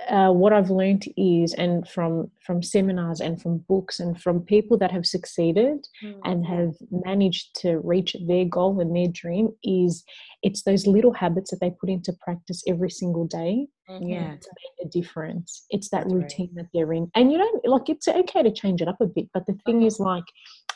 uh, 0.10 0.32
what 0.32 0.54
I've 0.54 0.70
learned 0.70 1.06
is, 1.18 1.54
and 1.54 1.88
from 1.88 2.32
from 2.46 2.64
seminars 2.64 3.20
and 3.20 3.42
from 3.42 3.60
books 3.70 4.00
and 4.00 4.20
from 4.22 4.42
people 4.42 4.78
that 4.78 4.92
have 4.92 5.06
succeeded 5.06 5.86
mm-hmm. 6.04 6.20
and 6.24 6.46
have 6.46 6.76
managed 6.90 7.60
to 7.62 7.80
reach 7.80 8.16
their 8.28 8.46
goal 8.46 8.80
and 8.80 8.96
their 8.96 9.08
dream, 9.08 9.50
is 9.64 10.04
it's 10.44 10.64
those 10.64 10.88
little 10.88 11.14
habits 11.14 11.52
that 11.52 11.60
they 11.60 11.72
put 11.72 11.90
into 11.90 12.14
practice 12.22 12.64
every 12.68 12.90
single 12.90 13.26
day 13.28 13.68
mm-hmm. 13.90 14.08
yeah. 14.08 14.36
to 14.36 14.50
make 14.60 14.88
a 14.88 14.90
difference. 14.90 15.66
It's 15.70 15.90
that 15.90 16.04
That's 16.04 16.14
routine 16.14 16.52
right. 16.56 16.64
that 16.64 16.70
they're 16.74 16.94
in, 16.94 17.12
and 17.16 17.32
you 17.32 17.38
don't 17.38 17.68
like 17.68 17.90
it's 17.90 18.08
okay 18.08 18.44
to 18.44 18.52
change 18.52 18.82
it 18.82 18.88
up 18.88 19.02
a 19.02 19.08
bit. 19.08 19.28
But 19.34 19.46
the 19.46 19.58
thing 19.66 19.84
is, 19.84 20.00
like, 20.00 20.26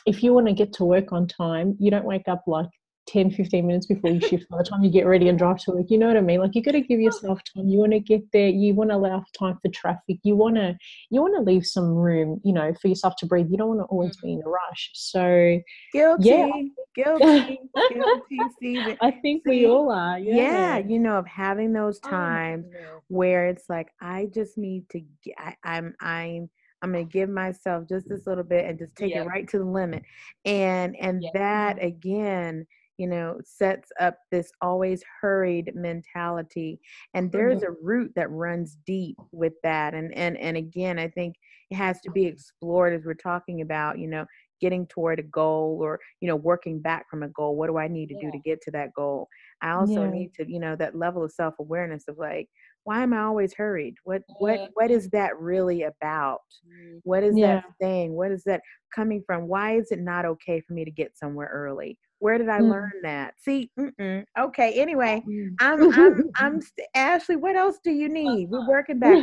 if 0.06 0.22
you 0.22 0.34
want 0.34 0.48
to 0.48 0.52
get 0.52 0.72
to 0.74 0.84
work 0.84 1.12
on 1.12 1.26
time, 1.26 1.76
you 1.78 1.90
don't 1.90 2.04
wake 2.04 2.28
up 2.28 2.42
like 2.46 2.68
10 3.06 3.30
15 3.32 3.66
minutes 3.66 3.86
before 3.86 4.10
you 4.10 4.20
shift 4.20 4.48
by 4.48 4.58
the 4.58 4.64
time 4.64 4.82
you 4.82 4.90
get 4.90 5.06
ready 5.06 5.28
and 5.28 5.38
drive 5.38 5.58
to 5.58 5.72
work. 5.72 5.86
You 5.88 5.98
know 5.98 6.06
what 6.06 6.16
i 6.16 6.20
mean? 6.20 6.40
Like 6.40 6.54
you 6.54 6.62
got 6.62 6.72
to 6.72 6.80
give 6.80 7.00
yourself 7.00 7.40
time. 7.54 7.68
You 7.68 7.78
want 7.78 7.92
to 7.92 8.00
get 8.00 8.22
there. 8.32 8.48
You 8.48 8.74
want 8.74 8.90
to 8.90 8.96
allow 8.96 9.24
time 9.38 9.58
for 9.60 9.70
traffic. 9.70 10.18
You 10.22 10.36
want 10.36 10.56
to 10.56 10.76
you 11.10 11.20
want 11.20 11.34
to 11.36 11.42
leave 11.42 11.66
some 11.66 11.88
room 11.88 12.40
you 12.44 12.52
know 12.52 12.72
for 12.80 12.88
yourself 12.88 13.14
to 13.18 13.26
breathe. 13.26 13.48
You 13.50 13.56
don't 13.56 13.68
want 13.68 13.80
to 13.80 13.84
always 13.86 14.16
be 14.16 14.28
mm-hmm. 14.28 14.40
in 14.40 14.46
a 14.46 14.50
rush. 14.50 14.90
So 14.94 15.60
guilty. 15.92 16.28
yeah. 16.28 16.50
guilty. 16.94 17.60
Guilty 17.92 18.38
Stephen. 18.56 18.96
i 19.00 19.10
think 19.10 19.42
See, 19.44 19.50
we 19.50 19.66
all 19.66 19.90
are 19.90 20.18
yeah. 20.18 20.34
yeah. 20.34 20.78
you 20.78 20.98
know 20.98 21.16
of 21.16 21.26
having 21.26 21.72
those 21.72 21.98
times 22.00 22.66
oh, 22.68 23.00
where 23.08 23.46
it's 23.46 23.64
like 23.68 23.88
i 24.00 24.28
just 24.32 24.58
need 24.58 24.88
to 24.90 25.00
get 25.24 25.34
I, 25.38 25.56
i'm 25.64 25.94
i'm 26.00 26.50
I'm 26.82 26.92
to 26.92 27.04
give 27.04 27.30
myself 27.30 27.88
just 27.88 28.08
this 28.08 28.26
little 28.26 28.44
bit 28.44 28.64
and 28.66 28.78
just 28.78 28.96
take 28.96 29.14
it 29.14 29.22
right 29.22 29.48
to 29.48 29.58
the 29.58 29.64
limit. 29.64 30.02
And 30.44 30.96
and 30.96 31.24
that 31.32 31.82
again, 31.82 32.66
you 33.02 33.08
know, 33.08 33.36
sets 33.44 33.90
up 33.98 34.16
this 34.30 34.52
always 34.60 35.02
hurried 35.20 35.72
mentality. 35.74 36.78
And 37.14 37.32
there's 37.32 37.62
mm-hmm. 37.62 37.72
a 37.72 37.76
root 37.82 38.12
that 38.14 38.30
runs 38.30 38.78
deep 38.86 39.16
with 39.32 39.54
that. 39.64 39.92
And 39.92 40.14
and 40.14 40.38
and 40.38 40.56
again, 40.56 41.00
I 41.00 41.08
think 41.08 41.34
it 41.72 41.74
has 41.74 42.00
to 42.02 42.12
be 42.12 42.26
explored 42.26 42.94
as 42.94 43.04
we're 43.04 43.14
talking 43.14 43.60
about, 43.60 43.98
you 43.98 44.06
know, 44.06 44.24
getting 44.60 44.86
toward 44.86 45.18
a 45.18 45.24
goal 45.24 45.80
or 45.82 45.98
you 46.20 46.28
know 46.28 46.36
working 46.36 46.80
back 46.80 47.10
from 47.10 47.24
a 47.24 47.28
goal 47.30 47.56
what 47.56 47.66
do 47.66 47.76
i 47.76 47.88
need 47.88 48.06
to 48.06 48.14
yeah. 48.14 48.30
do 48.30 48.30
to 48.30 48.38
get 48.38 48.62
to 48.62 48.70
that 48.70 48.94
goal 48.94 49.26
i 49.60 49.72
also 49.72 50.04
yeah. 50.04 50.10
need 50.10 50.32
to 50.32 50.48
you 50.48 50.60
know 50.60 50.76
that 50.76 50.96
level 50.96 51.24
of 51.24 51.32
self-awareness 51.32 52.04
of 52.06 52.16
like 52.16 52.48
why 52.84 53.02
am 53.02 53.12
i 53.12 53.22
always 53.22 53.52
hurried 53.52 53.96
what 54.04 54.22
yeah. 54.28 54.34
what 54.38 54.70
what 54.74 54.90
is 54.90 55.10
that 55.10 55.36
really 55.36 55.82
about 55.82 56.42
mm. 56.64 57.00
what 57.02 57.24
is 57.24 57.34
that 57.34 57.64
thing 57.80 58.12
what 58.12 58.30
is 58.30 58.44
that 58.44 58.60
coming 58.94 59.20
from 59.26 59.48
why 59.48 59.76
is 59.76 59.90
it 59.90 59.98
not 59.98 60.24
okay 60.24 60.60
for 60.60 60.74
me 60.74 60.84
to 60.84 60.92
get 60.92 61.18
somewhere 61.18 61.50
early 61.52 61.98
where 62.22 62.38
did 62.38 62.48
I 62.48 62.60
mm. 62.60 62.70
learn 62.70 62.92
that? 63.02 63.34
See, 63.36 63.68
mm-mm. 63.76 64.24
okay. 64.38 64.80
Anyway, 64.80 65.24
mm. 65.28 65.48
I'm, 65.58 65.92
I'm, 65.92 66.30
I'm 66.36 66.60
st- 66.60 66.88
Ashley. 66.94 67.34
What 67.34 67.56
else 67.56 67.78
do 67.82 67.90
you 67.90 68.08
need? 68.08 68.48
We're 68.48 68.68
working 68.68 68.98
back 69.00 69.20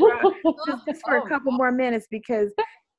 just, 0.67 0.85
just 0.85 1.01
for 1.05 1.15
a 1.15 1.23
oh, 1.23 1.25
couple 1.25 1.53
more 1.53 1.71
minutes 1.71 2.07
because 2.11 2.51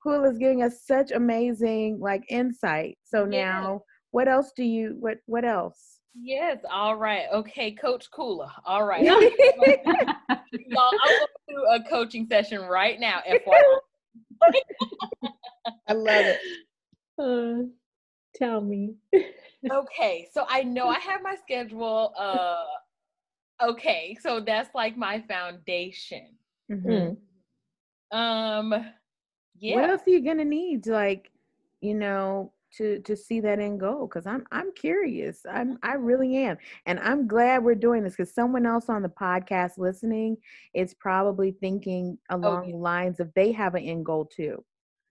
Kula 0.05 0.33
is 0.33 0.39
giving 0.39 0.63
us 0.63 0.87
such 0.87 1.11
amazing 1.13 1.99
like 2.01 2.23
insight. 2.31 2.97
So 3.05 3.27
now, 3.27 3.83
what 4.13 4.27
else 4.27 4.53
do 4.57 4.65
you? 4.65 4.97
What 4.99 5.19
what 5.27 5.45
else? 5.45 6.01
Yes. 6.19 6.61
All 6.73 6.97
right. 6.97 7.27
Okay, 7.31 7.73
Coach 7.73 8.07
Kula. 8.11 8.51
All 8.65 8.87
right. 8.87 9.05
Y'all, 9.05 9.21
I'm 9.23 9.69
going 10.49 11.27
through 11.47 11.75
a 11.75 11.85
coaching 11.91 12.27
session 12.27 12.63
right 12.63 12.99
now. 12.99 13.21
FYI. 13.29 13.63
I 15.87 15.93
love 15.93 16.25
it. 16.25 16.41
Uh, 17.19 17.67
tell 18.35 18.63
me. 18.63 18.95
Okay, 19.71 20.29
so 20.33 20.47
I 20.49 20.63
know 20.63 20.89
I 20.89 20.99
have 20.99 21.23
my 21.23 21.37
schedule. 21.43 22.15
Uh, 22.19 22.65
okay, 23.63 24.17
so 24.21 24.41
that's 24.41 24.75
like 24.75 24.97
my 24.97 25.23
foundation. 25.29 26.29
Mm-hmm. 26.71 28.17
Um, 28.17 28.93
yeah. 29.59 29.75
What 29.77 29.91
else 29.91 30.03
are 30.07 30.11
you 30.11 30.25
gonna 30.25 30.45
need 30.45 30.87
like, 30.87 31.31
you 31.81 31.95
know, 31.95 32.53
to 32.77 33.01
to 33.01 33.17
see 33.17 33.41
that 33.41 33.59
end 33.59 33.81
goal? 33.81 34.07
Because 34.07 34.27
I'm 34.27 34.47
I'm 34.51 34.73
curious. 34.73 35.41
I'm 35.51 35.79
I 35.83 35.95
really 35.95 36.37
am, 36.37 36.57
and 36.87 36.99
I'm 37.01 37.27
glad 37.27 37.63
we're 37.63 37.75
doing 37.75 38.03
this 38.03 38.17
because 38.17 38.35
someone 38.35 38.67
else 38.67 38.89
on 38.89 39.03
the 39.03 39.09
podcast 39.09 39.79
listening 39.79 40.37
is 40.75 40.95
probably 40.95 41.53
thinking 41.53 42.19
along 42.31 42.63
okay. 42.63 42.73
the 42.73 42.79
lines 42.79 43.21
of 43.21 43.33
they 43.35 43.53
have 43.53 43.75
an 43.75 43.85
end 43.85 44.07
goal 44.07 44.25
too. 44.25 44.65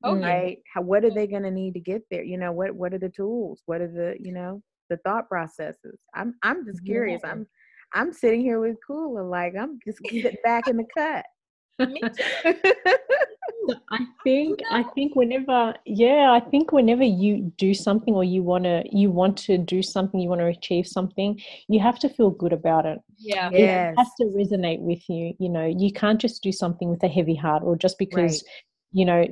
Oh, 0.04 0.16
okay. 0.16 0.22
Right? 0.22 0.58
How, 0.74 0.82
what 0.82 1.04
are 1.04 1.12
they 1.12 1.28
going 1.28 1.44
to 1.44 1.52
need 1.52 1.74
to 1.74 1.80
get 1.80 2.04
there? 2.10 2.24
You 2.24 2.38
know, 2.38 2.52
what 2.52 2.74
what 2.74 2.94
are 2.94 3.00
the 3.00 3.10
tools? 3.10 3.62
What 3.66 3.82
are 3.82 3.88
the 3.88 4.16
you 4.20 4.32
know 4.32 4.62
the 4.90 4.98
thought 4.98 5.28
processes? 5.28 6.00
I'm 6.14 6.36
I'm 6.44 6.66
just 6.66 6.86
curious. 6.86 7.22
Yeah. 7.24 7.32
I'm 7.32 7.48
I'm 7.94 8.14
sitting 8.14 8.42
here 8.42 8.60
with 8.60 8.78
Kula, 8.88 9.30
like 9.30 9.56
I'm 9.60 9.80
just 9.86 10.00
getting 10.02 10.38
back 10.44 10.68
in 10.68 10.78
the 10.78 10.86
cut. 10.96 11.26
I 13.92 14.00
think 14.24 14.60
I 14.70 14.84
think 14.84 15.16
whenever 15.16 15.74
yeah, 15.86 16.32
I 16.32 16.40
think 16.40 16.72
whenever 16.72 17.04
you 17.04 17.54
do 17.58 17.74
something 17.74 18.14
or 18.14 18.24
you 18.24 18.44
wanna 18.44 18.84
you 18.92 19.12
want 19.12 19.38
to 19.40 19.58
do 19.58 19.82
something, 19.82 20.20
you 20.20 20.30
want 20.30 20.42
to 20.42 20.48
achieve 20.48 20.88
something, 20.88 21.40
you 21.68 21.80
have 21.80 22.00
to 22.00 22.10
feel 22.10 22.32
good 22.32 22.54
about 22.54 22.86
it. 22.86 23.00
Yeah. 23.18 23.50
Yes. 23.52 23.94
It 23.94 24.00
has 24.00 24.08
to 24.20 24.26
resonate 24.26 24.80
with 24.80 25.08
you. 25.10 25.34
You 25.40 25.50
know, 25.50 25.66
you 25.66 25.92
can't 25.92 26.20
just 26.20 26.44
do 26.44 26.52
something 26.52 26.90
with 26.90 27.04
a 27.04 27.08
heavy 27.08 27.36
heart 27.36 27.64
or 27.64 27.76
just 27.78 27.98
because 27.98 28.44
right. 28.44 28.54
You 28.92 29.06
know 29.06 29.26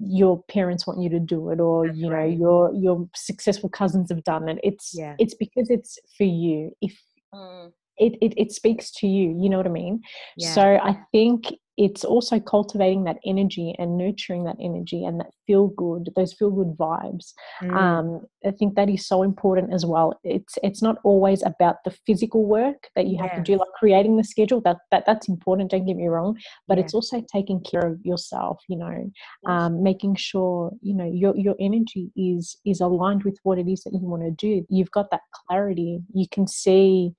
your 0.00 0.42
parents 0.44 0.86
want 0.86 1.00
you 1.00 1.10
to 1.10 1.20
do 1.20 1.50
it 1.50 1.60
or 1.60 1.86
That's 1.86 1.98
you 1.98 2.08
know 2.08 2.16
right. 2.16 2.36
your 2.36 2.72
your 2.74 3.08
successful 3.14 3.68
cousins 3.68 4.10
have 4.10 4.24
done 4.24 4.48
it. 4.48 4.58
It's 4.62 4.92
yeah. 4.94 5.16
it's 5.18 5.34
because 5.34 5.70
it's 5.70 5.98
for 6.16 6.24
you. 6.24 6.72
If 6.80 6.98
mm 7.34 7.72
it, 7.98 8.14
it, 8.20 8.34
it 8.36 8.52
speaks 8.52 8.90
to 8.90 9.06
you 9.06 9.36
you 9.38 9.48
know 9.48 9.56
what 9.58 9.66
i 9.66 9.70
mean 9.70 10.00
yeah. 10.36 10.52
so 10.54 10.62
i 10.62 10.96
think 11.12 11.52
it's 11.78 12.04
also 12.04 12.38
cultivating 12.38 13.04
that 13.04 13.16
energy 13.24 13.74
and 13.78 13.96
nurturing 13.96 14.44
that 14.44 14.56
energy 14.60 15.04
and 15.04 15.18
that 15.18 15.30
feel 15.46 15.68
good 15.68 16.10
those 16.16 16.32
feel 16.34 16.50
good 16.50 16.76
vibes 16.76 17.32
mm. 17.62 17.74
um, 17.74 18.20
i 18.46 18.50
think 18.50 18.74
that 18.74 18.90
is 18.90 19.06
so 19.06 19.22
important 19.22 19.72
as 19.72 19.86
well 19.86 20.18
it's 20.22 20.58
it's 20.62 20.82
not 20.82 20.98
always 21.02 21.42
about 21.42 21.76
the 21.84 21.90
physical 22.06 22.44
work 22.44 22.88
that 22.94 23.06
you 23.06 23.16
have 23.16 23.30
yes. 23.32 23.36
to 23.36 23.42
do 23.42 23.58
like 23.58 23.68
creating 23.78 24.16
the 24.16 24.24
schedule 24.24 24.60
that, 24.60 24.76
that 24.90 25.04
that's 25.06 25.28
important 25.28 25.70
don't 25.70 25.86
get 25.86 25.96
me 25.96 26.06
wrong 26.06 26.36
but 26.68 26.76
yeah. 26.76 26.84
it's 26.84 26.94
also 26.94 27.24
taking 27.32 27.60
care 27.60 27.86
of 27.86 27.98
yourself 28.04 28.60
you 28.68 28.76
know 28.76 29.10
um, 29.46 29.82
making 29.82 30.14
sure 30.14 30.72
you 30.82 30.94
know 30.94 31.10
your 31.10 31.36
your 31.36 31.54
energy 31.58 32.10
is 32.16 32.56
is 32.66 32.80
aligned 32.80 33.24
with 33.24 33.38
what 33.44 33.58
it 33.58 33.68
is 33.68 33.82
that 33.84 33.92
you 33.92 34.06
want 34.06 34.22
to 34.22 34.30
do 34.32 34.64
you've 34.68 34.90
got 34.90 35.10
that 35.10 35.22
clarity 35.32 36.00
you 36.12 36.26
can 36.30 36.46
see 36.46 37.12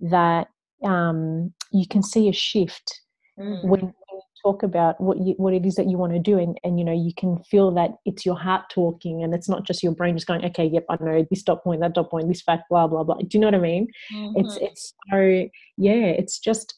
that 0.00 0.48
um, 0.84 1.52
you 1.72 1.86
can 1.86 2.02
see 2.02 2.28
a 2.28 2.32
shift 2.32 3.00
mm-hmm. 3.40 3.68
when 3.68 3.80
you 3.80 4.20
talk 4.42 4.62
about 4.62 5.00
what 5.00 5.18
you 5.18 5.34
what 5.36 5.52
it 5.52 5.66
is 5.66 5.74
that 5.74 5.88
you 5.88 5.98
want 5.98 6.12
to 6.12 6.18
do 6.18 6.38
and, 6.38 6.58
and 6.64 6.78
you 6.78 6.84
know 6.84 6.92
you 6.92 7.12
can 7.16 7.38
feel 7.44 7.70
that 7.70 7.90
it's 8.04 8.24
your 8.24 8.38
heart 8.38 8.62
talking 8.70 9.22
and 9.22 9.34
it's 9.34 9.48
not 9.48 9.66
just 9.66 9.82
your 9.82 9.92
brain 9.92 10.16
just 10.16 10.26
going 10.26 10.44
okay 10.44 10.64
yep 10.64 10.84
i 10.88 10.96
know 11.00 11.26
this 11.30 11.42
dot 11.42 11.62
point 11.62 11.80
that 11.80 11.94
dot 11.94 12.10
point 12.10 12.28
this 12.28 12.42
fact 12.42 12.64
blah 12.70 12.86
blah 12.86 13.02
blah 13.02 13.16
do 13.16 13.28
you 13.32 13.40
know 13.40 13.48
what 13.48 13.54
i 13.54 13.58
mean 13.58 13.86
mm-hmm. 14.12 14.40
it's 14.40 14.56
it's 14.56 14.94
so 15.10 15.46
yeah 15.76 16.06
it's 16.06 16.38
just 16.38 16.74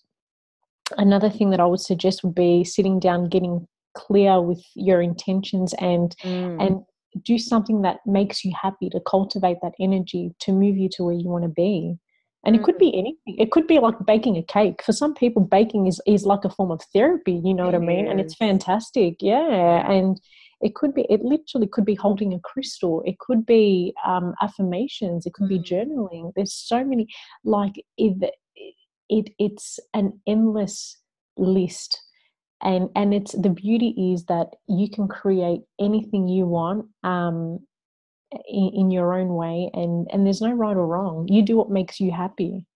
another 0.99 1.31
thing 1.31 1.51
that 1.51 1.61
i 1.61 1.65
would 1.65 1.81
suggest 1.81 2.25
would 2.25 2.35
be 2.35 2.65
sitting 2.65 2.99
down 2.99 3.29
getting 3.29 3.67
clear 3.95 4.41
with 4.41 4.63
your 4.75 5.03
intentions 5.03 5.75
and 5.79 6.17
mm. 6.23 6.67
and 6.67 6.83
do 7.25 7.39
something 7.39 7.83
that 7.83 7.99
makes 8.07 8.45
you 8.45 8.53
happy 8.61 8.89
to 8.89 9.01
cultivate 9.07 9.59
that 9.63 9.75
energy 9.79 10.31
to 10.41 10.51
move 10.51 10.77
you 10.77 10.89
to 10.89 11.05
where 11.05 11.15
you 11.15 11.29
want 11.29 11.45
to 11.45 11.49
be 11.49 11.99
and 12.45 12.57
it 12.57 12.63
could 12.63 12.77
mm. 12.77 12.81
be 12.81 12.99
anything. 12.99 13.37
It 13.39 13.51
could 13.51 13.67
be 13.67 13.79
like 13.79 13.95
baking 14.07 14.37
a 14.37 14.43
cake. 14.43 14.83
For 14.83 14.93
some 14.93 15.15
people 15.15 15.43
baking 15.43 15.87
is, 15.87 16.01
is 16.07 16.25
like 16.25 16.45
a 16.45 16.51
form 16.51 16.71
of 16.71 16.81
therapy 16.93 17.41
you 17.45 17.55
know 17.55 17.67
what 17.67 17.75
i 17.75 17.79
mean? 17.79 18.09
And 18.09 18.21
it's 18.21 18.35
fantastic 18.35 19.17
yeah. 19.21 19.91
And 19.91 20.21
it 20.61 20.75
could 20.75 20.95
be 20.95 21.07
it 21.11 21.23
literally 21.23 21.67
could 21.67 21.85
be 21.85 21.95
holding 21.95 22.33
a 22.33 22.41
crystal. 22.41 23.03
It 23.05 23.19
could 23.19 23.45
be 23.45 23.95
um, 24.07 24.35
affirmations. 24.41 25.27
It 25.27 25.35
could 25.35 25.49
be 25.49 25.59
mm. 25.59 25.65
journaling. 25.65 26.33
There's 26.37 26.55
so 26.55 26.85
many 26.85 27.09
like 27.45 27.75
it, 27.99 28.33
it 29.09 29.31
it's 29.39 29.79
an 29.95 30.21
endless 30.27 30.99
list. 31.37 32.01
And 32.63 32.91
and 32.95 33.13
it's 33.13 33.33
the 33.33 33.51
beauty 33.51 34.13
is 34.15 34.27
that 34.27 34.49
you 34.69 34.89
can 34.89 35.09
create 35.09 35.63
anything 35.81 36.29
you 36.29 36.47
want 36.47 36.87
um, 37.03 37.59
in, 38.49 38.71
in 38.75 38.91
your 38.91 39.15
own 39.15 39.35
way 39.35 39.71
and 39.75 40.09
and 40.11 40.27
there's 40.27 40.41
no 40.41 40.53
right 40.53 40.77
or 40.77 40.87
wrong. 40.87 41.29
You 41.29 41.43
do 41.43 41.57
what 41.57 41.71
makes 41.71 42.01
you 42.01 42.11
happy. 42.11 42.67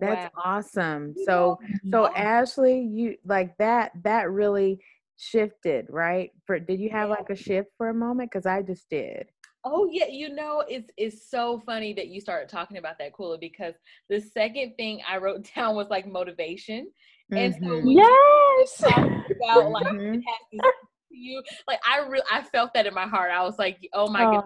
That's 0.00 0.34
wow. 0.34 0.42
awesome. 0.44 1.14
So 1.24 1.58
so 1.90 2.14
ashley 2.14 2.80
you 2.80 3.16
like 3.24 3.56
that 3.58 3.92
that 4.04 4.30
really 4.30 4.80
shifted 5.16 5.86
right? 5.88 6.30
For 6.46 6.58
did 6.58 6.80
you 6.80 6.90
have 6.90 7.10
like 7.10 7.30
a 7.30 7.36
shift 7.36 7.70
for 7.76 7.88
a 7.88 7.94
moment? 7.94 8.30
Because 8.30 8.46
i 8.46 8.62
just 8.62 8.88
did. 8.88 9.26
Oh 9.64 9.88
yeah, 9.90 10.06
you 10.06 10.28
know 10.34 10.64
it's 10.68 10.90
it's 10.96 11.28
so 11.28 11.60
funny 11.66 11.92
that 11.94 12.08
you 12.08 12.20
started 12.20 12.48
talking 12.48 12.76
about 12.78 12.98
that 12.98 13.12
Kula 13.12 13.40
because 13.40 13.74
the 14.08 14.20
second 14.20 14.74
thing 14.76 15.00
I 15.08 15.18
wrote 15.18 15.48
down 15.54 15.74
was 15.74 15.88
like 15.88 16.06
motivation, 16.06 16.88
and 17.32 17.54
mm-hmm. 17.54 17.66
so 17.66 17.90
yes, 17.90 18.82
about 19.42 19.70
like 19.70 19.86
mm-hmm 19.86 20.20
you. 21.10 21.42
Like 21.66 21.80
i 21.88 21.98
really 21.98 22.24
i 22.30 22.42
felt 22.42 22.72
that 22.74 22.86
in 22.86 22.94
my 22.94 23.06
heart. 23.06 23.30
I 23.30 23.42
was 23.42 23.58
like 23.58 23.78
oh 23.94 24.08
my 24.08 24.24
god 24.24 24.44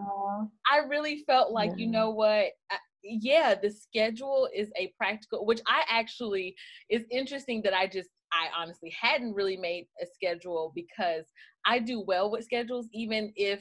i 0.71 0.79
really 0.89 1.25
felt 1.27 1.53
like 1.53 1.71
yeah. 1.71 1.77
you 1.85 1.87
know 1.89 2.11
what? 2.11 2.47
I, 2.71 2.77
yeah 3.05 3.55
the 3.61 3.71
schedule 3.71 4.49
is 4.55 4.71
a 4.77 4.93
practical 4.97 5.45
which 5.45 5.61
i 5.67 5.83
actually 5.89 6.55
is 6.89 7.05
interesting 7.11 7.61
that 7.63 7.75
i 7.75 7.87
just 7.87 8.11
i 8.33 8.47
honestly 8.57 8.95
hadn't 8.99 9.35
really 9.35 9.57
made 9.57 9.87
a 10.01 10.07
schedule 10.07 10.73
because 10.75 11.25
i 11.67 11.79
do 11.79 12.01
well 12.07 12.31
with 12.31 12.45
schedules 12.45 12.89
even 12.93 13.33
if 13.35 13.61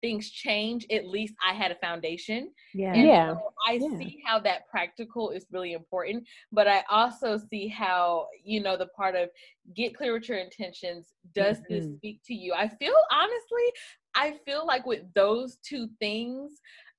things 0.00 0.30
change, 0.30 0.86
at 0.90 1.06
least 1.06 1.34
I 1.46 1.54
had 1.54 1.70
a 1.70 1.76
foundation. 1.76 2.50
Yeah. 2.74 2.92
And 2.92 3.06
yeah. 3.06 3.34
So 3.34 3.52
I 3.66 3.72
yeah. 3.72 3.98
see 3.98 4.22
how 4.24 4.38
that 4.40 4.68
practical 4.68 5.30
is 5.30 5.46
really 5.50 5.72
important, 5.72 6.26
but 6.52 6.68
I 6.68 6.84
also 6.90 7.38
see 7.50 7.68
how, 7.68 8.26
you 8.44 8.62
know, 8.62 8.76
the 8.76 8.86
part 8.88 9.14
of 9.14 9.30
get 9.74 9.96
clear 9.96 10.12
with 10.12 10.28
your 10.28 10.38
intentions. 10.38 11.12
Does 11.34 11.58
mm-hmm. 11.58 11.74
this 11.74 11.86
speak 11.96 12.20
to 12.26 12.34
you? 12.34 12.52
I 12.54 12.68
feel 12.68 12.94
honestly, 13.10 13.72
I 14.14 14.38
feel 14.44 14.66
like 14.66 14.86
with 14.86 15.02
those 15.14 15.58
two 15.66 15.88
things, 16.00 16.52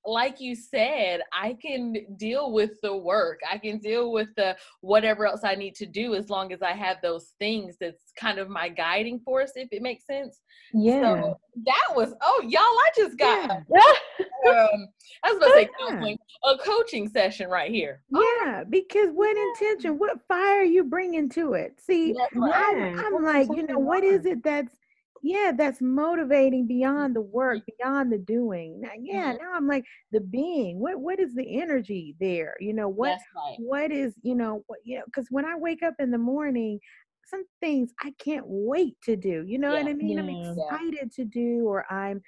like 0.08 0.40
you 0.40 0.54
said, 0.54 1.20
I 1.32 1.56
can 1.60 1.94
deal 2.16 2.52
with 2.52 2.80
the 2.82 2.96
work. 2.96 3.40
I 3.50 3.58
can 3.58 3.78
deal 3.78 4.10
with 4.12 4.28
the 4.36 4.56
whatever 4.80 5.26
else 5.26 5.40
I 5.44 5.54
need 5.54 5.74
to 5.76 5.86
do 5.86 6.14
as 6.14 6.30
long 6.30 6.52
as 6.52 6.62
I 6.62 6.72
have 6.72 6.96
those 7.02 7.34
things 7.38 7.76
that's 7.80 8.12
kind 8.18 8.38
of 8.38 8.48
my 8.48 8.68
guiding 8.68 9.20
force, 9.20 9.52
if 9.54 9.68
it 9.70 9.82
makes 9.82 10.06
sense. 10.06 10.40
Yeah. 10.72 11.00
So 11.02 11.40
that 11.66 11.88
was 11.94 12.14
oh 12.22 12.42
y'all, 12.48 12.60
I 12.62 12.90
just 12.96 13.18
got 13.18 13.50
yeah. 13.74 14.50
um 14.50 14.88
I 15.24 15.32
was 15.32 15.36
about 15.36 15.46
to 15.46 15.52
say 15.54 15.68
counseling, 15.80 16.18
a 16.44 16.58
coaching 16.58 17.08
session 17.08 17.48
right 17.48 17.70
here. 17.70 18.02
Yeah, 18.10 18.64
because 18.68 19.10
what 19.12 19.36
intention, 19.36 19.98
what 19.98 20.18
fire 20.26 20.60
are 20.60 20.64
you 20.64 20.84
bringing 20.84 21.28
to 21.30 21.54
it? 21.54 21.78
See, 21.80 22.14
yeah. 22.16 22.42
I, 22.42 22.94
am 23.06 23.24
like, 23.24 23.48
you 23.54 23.66
know, 23.66 23.78
what 23.78 24.04
is 24.04 24.26
it 24.26 24.42
that's 24.42 24.74
yeah, 25.22 25.52
that's 25.56 25.80
motivating 25.80 26.66
beyond 26.66 27.14
the 27.16 27.20
work, 27.22 27.60
beyond 27.78 28.12
the 28.12 28.18
doing. 28.18 28.80
Now, 28.80 28.90
yeah, 28.98 29.32
Mhm. 29.34 29.38
now 29.38 29.52
I'm 29.54 29.66
like 29.66 29.84
the 30.12 30.20
being. 30.20 30.78
What 30.78 31.00
what 31.00 31.20
is 31.20 31.34
the 31.34 31.60
energy 31.60 32.16
there? 32.20 32.54
You 32.60 32.74
know 32.74 32.88
what 32.88 33.18
right. 33.36 33.56
what 33.58 33.90
is 33.92 34.14
you 34.22 34.34
know 34.34 34.62
what 34.66 34.80
you 34.84 34.98
know 34.98 35.04
because 35.06 35.28
when 35.30 35.44
I 35.44 35.56
wake 35.56 35.82
up 35.82 35.94
in 35.98 36.10
the 36.10 36.18
morning, 36.18 36.78
some 37.26 37.44
things 37.60 37.92
I 38.02 38.12
can't 38.18 38.46
wait 38.46 38.96
to 39.04 39.16
do. 39.16 39.44
You 39.46 39.58
know 39.58 39.72
what 39.72 39.86
I 39.86 39.92
mean? 39.94 40.18
I'm 40.18 40.28
Yeah. 40.28 40.54
Yeah. 40.56 40.64
excited 40.74 41.12
to 41.12 41.24
do, 41.24 41.66
or 41.66 41.84
I'm 41.92 42.20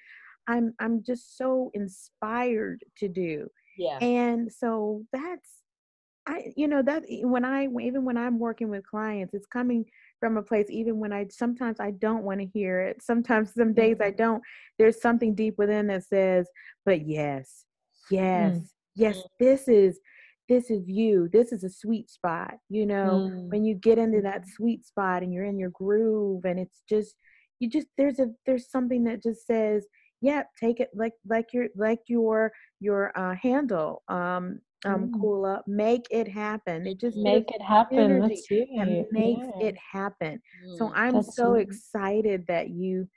I'm 0.48 0.74
I'm 0.80 1.02
just 1.02 1.36
so 1.36 1.70
inspired 1.74 2.82
to 2.98 3.08
do. 3.08 3.48
Yeah. 3.78 3.98
And 4.00 4.52
so 4.52 5.04
that's 5.12 5.59
I 6.26 6.52
you 6.56 6.68
know 6.68 6.82
that 6.82 7.04
when 7.22 7.44
I 7.44 7.66
even 7.80 8.04
when 8.04 8.16
I'm 8.16 8.38
working 8.38 8.68
with 8.68 8.86
clients, 8.86 9.34
it's 9.34 9.46
coming 9.46 9.84
from 10.20 10.36
a 10.36 10.42
place 10.42 10.66
even 10.68 10.98
when 10.98 11.12
I 11.12 11.26
sometimes 11.30 11.80
I 11.80 11.92
don't 11.92 12.24
want 12.24 12.40
to 12.40 12.46
hear 12.46 12.80
it. 12.80 13.02
Sometimes 13.02 13.54
some 13.54 13.72
days 13.74 13.98
I 14.00 14.10
don't. 14.10 14.42
There's 14.78 15.00
something 15.00 15.34
deep 15.34 15.54
within 15.58 15.86
that 15.88 16.04
says, 16.04 16.48
"But 16.84 17.06
yes, 17.06 17.64
yes, 18.10 18.74
yes, 18.94 19.16
Mm. 19.16 19.22
this 19.38 19.68
is 19.68 20.00
this 20.48 20.70
is 20.70 20.86
you. 20.88 21.28
This 21.32 21.52
is 21.52 21.64
a 21.64 21.70
sweet 21.70 22.10
spot." 22.10 22.54
You 22.68 22.86
know, 22.86 23.22
Mm. 23.24 23.48
when 23.50 23.64
you 23.64 23.74
get 23.74 23.98
into 23.98 24.20
that 24.22 24.46
sweet 24.46 24.84
spot 24.86 25.22
and 25.22 25.32
you're 25.32 25.44
in 25.44 25.58
your 25.58 25.70
groove 25.70 26.44
and 26.44 26.58
it's 26.60 26.82
just 26.88 27.16
you 27.60 27.68
just 27.68 27.88
there's 27.96 28.18
a 28.18 28.28
there's 28.46 28.70
something 28.70 29.04
that 29.04 29.22
just 29.22 29.46
says, 29.46 29.86
"Yep, 30.20 30.48
take 30.58 30.80
it 30.80 30.90
like 30.94 31.14
like 31.26 31.52
your 31.54 31.68
like 31.76 32.00
your 32.08 32.52
your 32.80 33.12
uh 33.18 33.34
handle 33.34 34.02
um 34.08 34.60
um 34.84 35.08
Mm. 35.10 35.20
Kula, 35.20 35.62
make 35.66 36.06
it 36.10 36.26
happen. 36.28 36.86
It 36.86 36.98
just 37.00 37.16
Make 37.16 37.50
it 37.50 37.62
happen. 37.62 38.20
That's 38.20 38.46
it. 38.50 38.68
and 38.70 39.06
makes 39.12 39.46
yeah. 39.60 39.66
it 39.68 39.76
happen. 39.76 40.40
So 40.76 40.86
Mm. 40.88 40.92
I'm 40.94 41.14
That's 41.14 41.36
so 41.36 41.54
it. 41.54 41.62
excited 41.62 42.46
that 42.48 42.70
you 42.70 43.08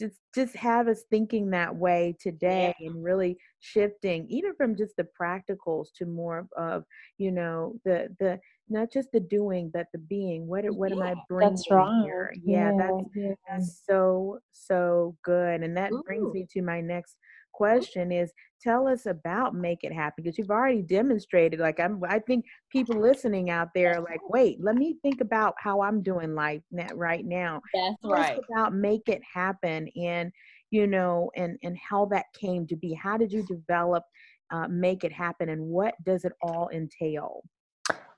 just 0.00 0.16
just 0.34 0.56
have 0.56 0.88
us 0.88 1.04
thinking 1.10 1.50
that 1.50 1.76
way 1.76 2.16
today 2.18 2.74
and 2.80 3.04
really 3.04 3.36
shifting 3.60 4.26
even 4.28 4.52
from 4.56 4.74
just 4.74 4.96
the 4.96 5.06
practicals 5.20 5.88
to 5.94 6.06
more 6.06 6.48
of 6.56 6.82
you 7.18 7.30
know 7.30 7.74
the 7.84 8.08
the 8.18 8.40
not 8.68 8.90
just 8.90 9.12
the 9.12 9.20
doing 9.20 9.70
but 9.72 9.86
the 9.92 9.98
being 9.98 10.46
what 10.48 10.64
what 10.74 10.90
am 10.90 11.02
i 11.02 11.14
bringing 11.28 11.54
That's 11.54 11.70
right. 11.70 12.02
here 12.02 12.32
yeah 12.42 12.72
that's 12.76 13.04
yeah. 13.14 13.34
that's 13.48 13.82
so 13.88 14.38
so 14.50 15.14
good 15.22 15.62
and 15.62 15.76
that 15.76 15.92
brings 16.06 16.32
me 16.32 16.46
to 16.52 16.62
my 16.62 16.80
next 16.80 17.16
question 17.52 18.12
is 18.12 18.32
tell 18.60 18.86
us 18.86 19.06
about 19.06 19.54
make 19.54 19.82
it 19.82 19.92
happen 19.92 20.22
because 20.22 20.38
you've 20.38 20.50
already 20.50 20.82
demonstrated 20.82 21.60
like 21.60 21.80
i'm 21.80 22.00
i 22.08 22.18
think 22.18 22.44
people 22.70 23.00
listening 23.00 23.50
out 23.50 23.68
there 23.74 23.96
are 23.96 24.00
like 24.00 24.20
wait 24.28 24.58
let 24.62 24.74
me 24.76 24.96
think 25.02 25.20
about 25.20 25.54
how 25.58 25.82
i'm 25.82 26.02
doing 26.02 26.34
life 26.34 26.62
na- 26.70 26.86
right 26.94 27.24
now. 27.24 27.60
That's 27.74 27.96
tell 28.02 28.12
us 28.12 28.18
right. 28.18 28.40
about 28.50 28.74
make 28.74 29.08
it 29.08 29.22
happen 29.32 29.88
and 29.96 30.32
you 30.70 30.86
know 30.86 31.30
and 31.36 31.58
and 31.62 31.76
how 31.78 32.06
that 32.06 32.26
came 32.34 32.66
to 32.68 32.76
be. 32.76 32.94
How 32.94 33.16
did 33.16 33.32
you 33.32 33.42
develop 33.44 34.04
uh, 34.50 34.68
make 34.68 35.04
it 35.04 35.12
happen 35.12 35.48
and 35.48 35.62
what 35.62 35.94
does 36.04 36.24
it 36.24 36.32
all 36.42 36.68
entail? 36.72 37.42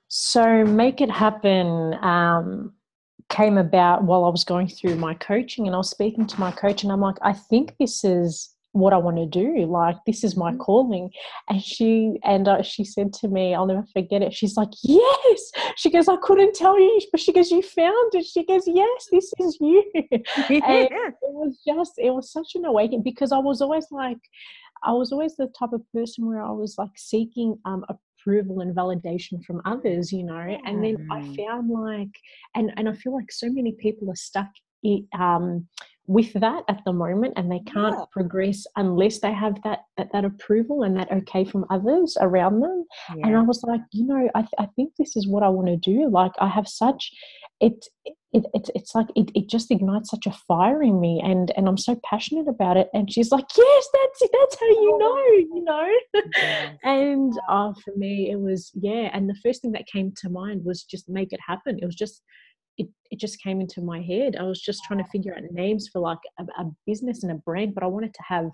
So, 0.07 0.63
Make 0.63 1.01
It 1.01 1.09
Happen 1.09 1.95
um, 2.03 2.73
came 3.29 3.57
about 3.57 4.03
while 4.03 4.23
I 4.23 4.29
was 4.29 4.43
going 4.43 4.67
through 4.67 4.95
my 4.95 5.13
coaching, 5.15 5.65
and 5.65 5.75
I 5.75 5.79
was 5.79 5.89
speaking 5.89 6.27
to 6.27 6.39
my 6.39 6.51
coach, 6.51 6.83
and 6.83 6.91
I'm 6.91 7.01
like, 7.01 7.17
I 7.21 7.33
think 7.33 7.75
this 7.79 8.03
is 8.03 8.54
what 8.75 8.93
I 8.93 8.97
want 8.97 9.17
to 9.17 9.25
do. 9.25 9.65
Like, 9.65 9.95
this 10.05 10.23
is 10.23 10.35
my 10.35 10.51
Mhm. 10.51 10.59
calling. 10.59 11.09
And 11.49 11.61
she 11.63 12.19
and 12.23 12.47
uh, 12.47 12.61
she 12.61 12.83
said 12.83 13.13
to 13.13 13.27
me, 13.29 13.55
I'll 13.55 13.65
never 13.65 13.85
forget 13.93 14.21
it. 14.21 14.33
She's 14.33 14.57
like, 14.57 14.69
Yes. 14.83 15.51
She 15.77 15.89
goes, 15.89 16.07
I 16.09 16.17
couldn't 16.17 16.53
tell 16.55 16.77
you, 16.79 16.99
but 17.11 17.21
she 17.21 17.31
goes, 17.31 17.51
You 17.51 17.61
found 17.61 18.15
it. 18.15 18.25
She 18.25 18.45
goes, 18.45 18.63
Yes, 18.67 19.07
this 19.11 19.33
is 19.39 19.57
you. 19.61 19.83
Yeah 20.49 20.87
it 21.27 21.33
was 21.33 21.59
just, 21.65 21.93
it 21.97 22.11
was 22.11 22.31
such 22.31 22.55
an 22.55 22.65
awakening 22.65 23.03
because 23.03 23.31
I 23.31 23.37
was 23.37 23.61
always 23.61 23.87
like, 23.91 24.17
I 24.83 24.91
was 24.91 25.11
always 25.11 25.35
the 25.35 25.47
type 25.57 25.73
of 25.73 25.81
person 25.93 26.25
where 26.27 26.43
I 26.43 26.51
was 26.51 26.75
like 26.77 26.91
seeking 26.95 27.57
um, 27.65 27.85
approval 27.89 28.59
and 28.61 28.75
validation 28.75 29.43
from 29.43 29.61
others, 29.65 30.11
you 30.11 30.23
know. 30.23 30.57
And 30.65 30.83
then 30.83 31.07
I 31.11 31.21
found 31.37 31.69
like, 31.69 32.13
and 32.55 32.71
and 32.77 32.89
I 32.89 32.93
feel 32.93 33.13
like 33.13 33.31
so 33.31 33.49
many 33.49 33.71
people 33.73 34.09
are 34.11 34.15
stuck 34.15 34.49
i 34.85 35.01
um, 35.17 35.67
with 36.07 36.33
that 36.33 36.63
at 36.67 36.81
the 36.85 36.93
moment, 36.93 37.33
and 37.35 37.51
they 37.51 37.59
can't 37.59 37.95
Yeah. 37.97 38.05
progress 38.11 38.65
unless 38.75 39.19
they 39.19 39.33
have 39.33 39.61
that, 39.63 39.79
that 39.97 40.11
that 40.13 40.25
approval 40.25 40.83
and 40.83 40.95
that 40.97 41.11
okay 41.11 41.45
from 41.45 41.65
others 41.69 42.17
around 42.21 42.59
them. 42.61 42.85
And 43.23 43.35
I 43.35 43.41
was 43.41 43.63
like, 43.63 43.81
you 43.91 44.05
know, 44.05 44.29
I, 44.35 44.41
th- 44.41 44.53
I 44.59 44.67
think 44.75 44.93
this 44.97 45.15
is 45.15 45.27
what 45.27 45.43
I 45.43 45.49
want 45.49 45.67
to 45.67 45.77
do. 45.77 46.09
Like 46.09 46.33
I 46.39 46.47
have 46.47 46.67
such 46.67 47.11
it 47.61 47.85
it, 48.33 48.43
it 48.53 48.69
it's 48.75 48.93
like 48.93 49.07
it, 49.15 49.31
it 49.33 49.47
just 49.49 49.71
ignites 49.71 50.09
such 50.11 50.25
a 50.27 50.31
fire 50.47 50.83
in 50.83 50.99
me 50.99 51.21
and 51.23 51.51
and 51.55 51.67
I'm 51.69 51.77
so 51.77 51.99
passionate 52.03 52.47
about 52.49 52.75
it. 52.77 52.89
And 52.93 53.11
she's 53.11 53.31
like, 53.31 53.45
Yes, 53.57 53.87
that's 53.93 54.21
it, 54.21 54.31
that's 54.33 54.59
how 54.59 54.65
you 54.67 54.97
know, 54.97 55.17
you 55.55 55.63
know. 55.63 55.89
And 56.83 57.33
uh, 57.49 57.73
for 57.83 57.95
me 57.95 58.29
it 58.31 58.39
was 58.39 58.71
yeah, 58.75 59.09
and 59.13 59.29
the 59.29 59.35
first 59.43 59.61
thing 59.61 59.71
that 59.71 59.87
came 59.87 60.11
to 60.17 60.29
mind 60.29 60.65
was 60.65 60.83
just 60.83 61.07
make 61.09 61.31
it 61.33 61.39
happen. 61.45 61.79
It 61.81 61.85
was 61.85 61.95
just 61.95 62.21
it, 62.77 62.87
it 63.11 63.19
just 63.19 63.41
came 63.41 63.61
into 63.61 63.81
my 63.81 64.01
head. 64.01 64.35
I 64.35 64.43
was 64.43 64.61
just 64.61 64.83
trying 64.83 65.03
to 65.03 65.09
figure 65.09 65.33
out 65.35 65.43
names 65.51 65.87
for 65.91 65.99
like 65.99 66.19
a, 66.39 66.43
a 66.61 66.65
business 66.85 67.23
and 67.23 67.31
a 67.31 67.35
brand, 67.35 67.73
but 67.73 67.83
I 67.83 67.87
wanted 67.87 68.13
to 68.13 68.23
have 68.27 68.49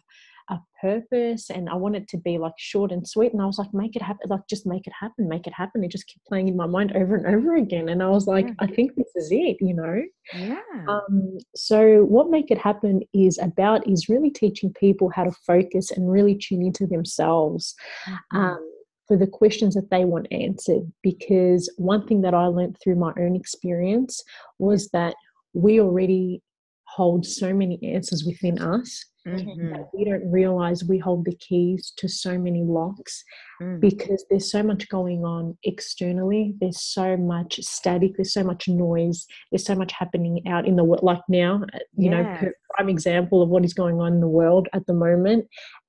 a 0.49 0.60
purpose 0.81 1.49
and 1.49 1.69
I 1.69 1.75
wanted 1.75 2.07
to 2.10 2.17
be 2.17 2.38
like 2.38 2.53
short 2.57 2.91
and 2.91 3.07
sweet. 3.07 3.31
And 3.31 3.41
I 3.41 3.45
was 3.45 3.57
like, 3.57 3.73
make 3.73 3.95
it 3.95 4.01
happen, 4.01 4.27
like 4.29 4.41
just 4.49 4.65
make 4.65 4.86
it 4.86 4.93
happen, 4.99 5.29
make 5.29 5.47
it 5.47 5.53
happen. 5.53 5.84
It 5.84 5.91
just 5.91 6.07
kept 6.07 6.25
playing 6.25 6.47
in 6.49 6.57
my 6.57 6.65
mind 6.65 6.91
over 6.95 7.15
and 7.15 7.27
over 7.27 7.55
again. 7.55 7.89
And 7.89 8.03
I 8.03 8.10
was 8.10 8.27
like, 8.27 8.47
Yeah. 8.47 8.53
I 8.60 8.67
think 8.67 8.95
this 8.95 9.12
is 9.15 9.29
it, 9.31 9.57
you 9.62 9.73
know? 9.73 10.01
yeah 10.36 10.60
Um, 10.88 11.38
so 11.55 12.03
what 12.05 12.29
make 12.29 12.51
it 12.51 12.57
happen 12.57 13.01
is 13.13 13.38
about 13.39 13.88
is 13.88 14.10
really 14.10 14.29
teaching 14.29 14.73
people 14.73 15.10
how 15.10 15.23
to 15.23 15.31
focus 15.47 15.91
and 15.91 16.12
really 16.12 16.36
tune 16.36 16.63
into 16.63 16.86
themselves 16.88 17.75
Mhm. 18.07 18.17
um, 18.38 18.71
for 19.12 19.17
the 19.17 19.28
questions 19.28 19.76
that 19.76 19.89
they 19.89 20.06
want 20.06 20.26
answered. 20.32 20.89
Because 21.04 21.69
one 21.76 22.08
thing 22.08 22.21
that 22.21 22.34
I 22.34 22.45
learned 22.45 22.78
through 22.82 22.95
my 22.95 23.12
own 23.19 23.36
experience 23.36 24.24
was 24.58 24.88
that 24.91 25.15
we 25.54 25.82
already 25.82 26.41
hold 26.88 27.26
so 27.26 27.54
many 27.54 27.78
answers 27.84 28.24
within 28.26 28.58
us 28.60 29.04
Mhm. 29.28 29.74
that 29.74 29.89
we 29.93 30.06
don't 30.06 30.32
realize 30.32 30.84
we 30.86 30.97
hold 30.97 31.26
the 31.26 31.36
keys 31.36 31.91
to 31.97 32.08
so 32.08 32.38
many 32.39 32.63
locks 32.63 33.24
Mm. 33.62 33.80
because 33.82 34.26
there's 34.30 34.50
so 34.50 34.63
much 34.63 34.89
going 34.89 35.24
on 35.24 35.58
externally 35.63 36.56
there's 36.60 36.82
so 36.82 37.15
much 37.17 37.60
static 37.62 38.15
there's 38.15 38.34
so 38.34 38.43
much 38.43 38.67
noise 38.67 39.28
there's 39.52 39.63
so 39.65 39.76
much 39.76 39.91
happening 39.91 40.41
out 40.47 40.65
in 40.67 40.76
the 40.76 40.84
world 40.84 41.04
like 41.04 41.21
now 41.30 41.62
uh, 41.74 41.80
you 41.95 42.10
know 42.10 42.21
Yes. 42.21 42.39
per- 42.39 42.56
prime 42.71 42.89
example 42.89 43.41
of 43.43 43.50
what 43.50 43.63
is 43.63 43.76
going 43.76 44.00
on 44.02 44.13
in 44.13 44.21
the 44.21 44.28
world 44.41 44.67
at 44.74 44.86
the 44.88 44.93
moment 44.93 45.47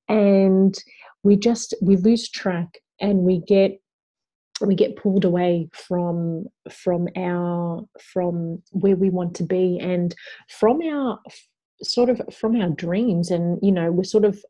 and 0.09 0.75
we 1.25 1.35
just 1.37 1.75
we 1.81 1.97
lose 1.97 2.29
track 2.29 2.69
and 3.03 3.19
we 3.19 3.41
get 3.41 3.79
we 4.61 4.75
get 4.75 4.97
pulled 4.97 5.25
away 5.25 5.69
from 5.73 6.47
from 6.71 7.09
our 7.17 7.85
from 8.01 8.63
where 8.71 8.97
we 8.97 9.11
want 9.11 9.35
to 9.35 9.43
be 9.43 9.79
and 9.81 10.15
from 10.49 10.81
our 10.83 11.19
sort 11.83 12.09
of 12.09 12.21
from 12.33 12.61
our 12.61 12.71
dreams. 12.71 13.31
And 13.31 13.59
you 13.63 13.73
know 13.73 13.91
we're 13.91 14.05
sort 14.05 14.25
of 14.25 14.43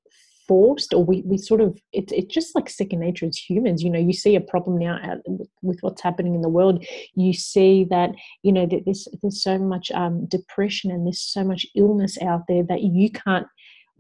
forced 0.48 0.92
or 0.92 1.04
we, 1.04 1.22
we 1.22 1.38
sort 1.38 1.60
of 1.60 1.80
it's 1.92 2.12
it's 2.12 2.34
just 2.34 2.54
like 2.54 2.68
second 2.68 3.00
nature 3.00 3.26
as 3.26 3.36
humans. 3.36 3.82
You 3.82 3.90
know 3.90 3.98
you 3.98 4.12
see 4.12 4.36
a 4.36 4.40
problem 4.40 4.78
now 4.78 4.98
out 5.02 5.18
with 5.62 5.78
what's 5.80 6.02
happening 6.02 6.34
in 6.34 6.42
the 6.42 6.48
world. 6.48 6.84
You 7.14 7.32
see 7.32 7.84
that 7.90 8.10
you 8.42 8.52
know 8.52 8.66
that 8.66 8.82
there's 8.84 9.08
there's 9.22 9.42
so 9.42 9.58
much 9.58 9.90
um, 9.92 10.26
depression 10.26 10.90
and 10.90 11.06
there's 11.06 11.22
so 11.22 11.42
much 11.42 11.66
illness 11.74 12.20
out 12.20 12.42
there 12.48 12.64
that 12.64 12.82
you 12.82 13.10
can't 13.10 13.46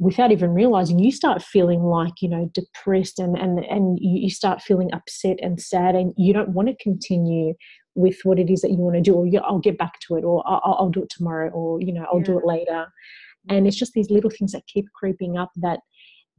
without 0.02 0.32
even 0.32 0.50
realizing 0.50 0.98
you 0.98 1.12
start 1.12 1.40
feeling 1.42 1.82
like 1.84 2.14
you 2.20 2.28
know 2.28 2.50
depressed 2.52 3.18
and 3.20 3.38
and 3.38 3.60
and 3.60 3.98
you, 4.00 4.28
start 4.28 4.60
feeling 4.60 4.92
upset 4.92 5.36
and 5.40 5.60
sad 5.60 5.94
and 5.94 6.12
you 6.16 6.32
don't 6.32 6.50
want 6.50 6.68
to 6.68 6.74
continue 6.82 7.54
with 7.94 8.16
what 8.24 8.38
it 8.38 8.50
is 8.50 8.62
that 8.62 8.70
you 8.70 8.78
want 8.78 8.96
to 8.96 9.00
do 9.00 9.14
or 9.14 9.26
i'll 9.44 9.58
get 9.58 9.78
back 9.78 10.00
to 10.00 10.16
it 10.16 10.24
or 10.24 10.42
I'll, 10.46 10.76
I'll 10.80 10.90
do 10.90 11.02
it 11.02 11.10
tomorrow 11.10 11.50
or 11.50 11.80
you 11.80 11.92
know 11.92 12.06
i'll 12.12 12.20
do 12.20 12.38
it 12.38 12.44
later. 12.44 12.86
And 13.48 13.66
it's 13.66 13.76
just 13.76 13.92
these 13.92 14.10
little 14.10 14.30
things 14.30 14.52
that 14.52 14.66
keep 14.66 14.86
creeping 14.94 15.36
up 15.36 15.50
that 15.56 15.80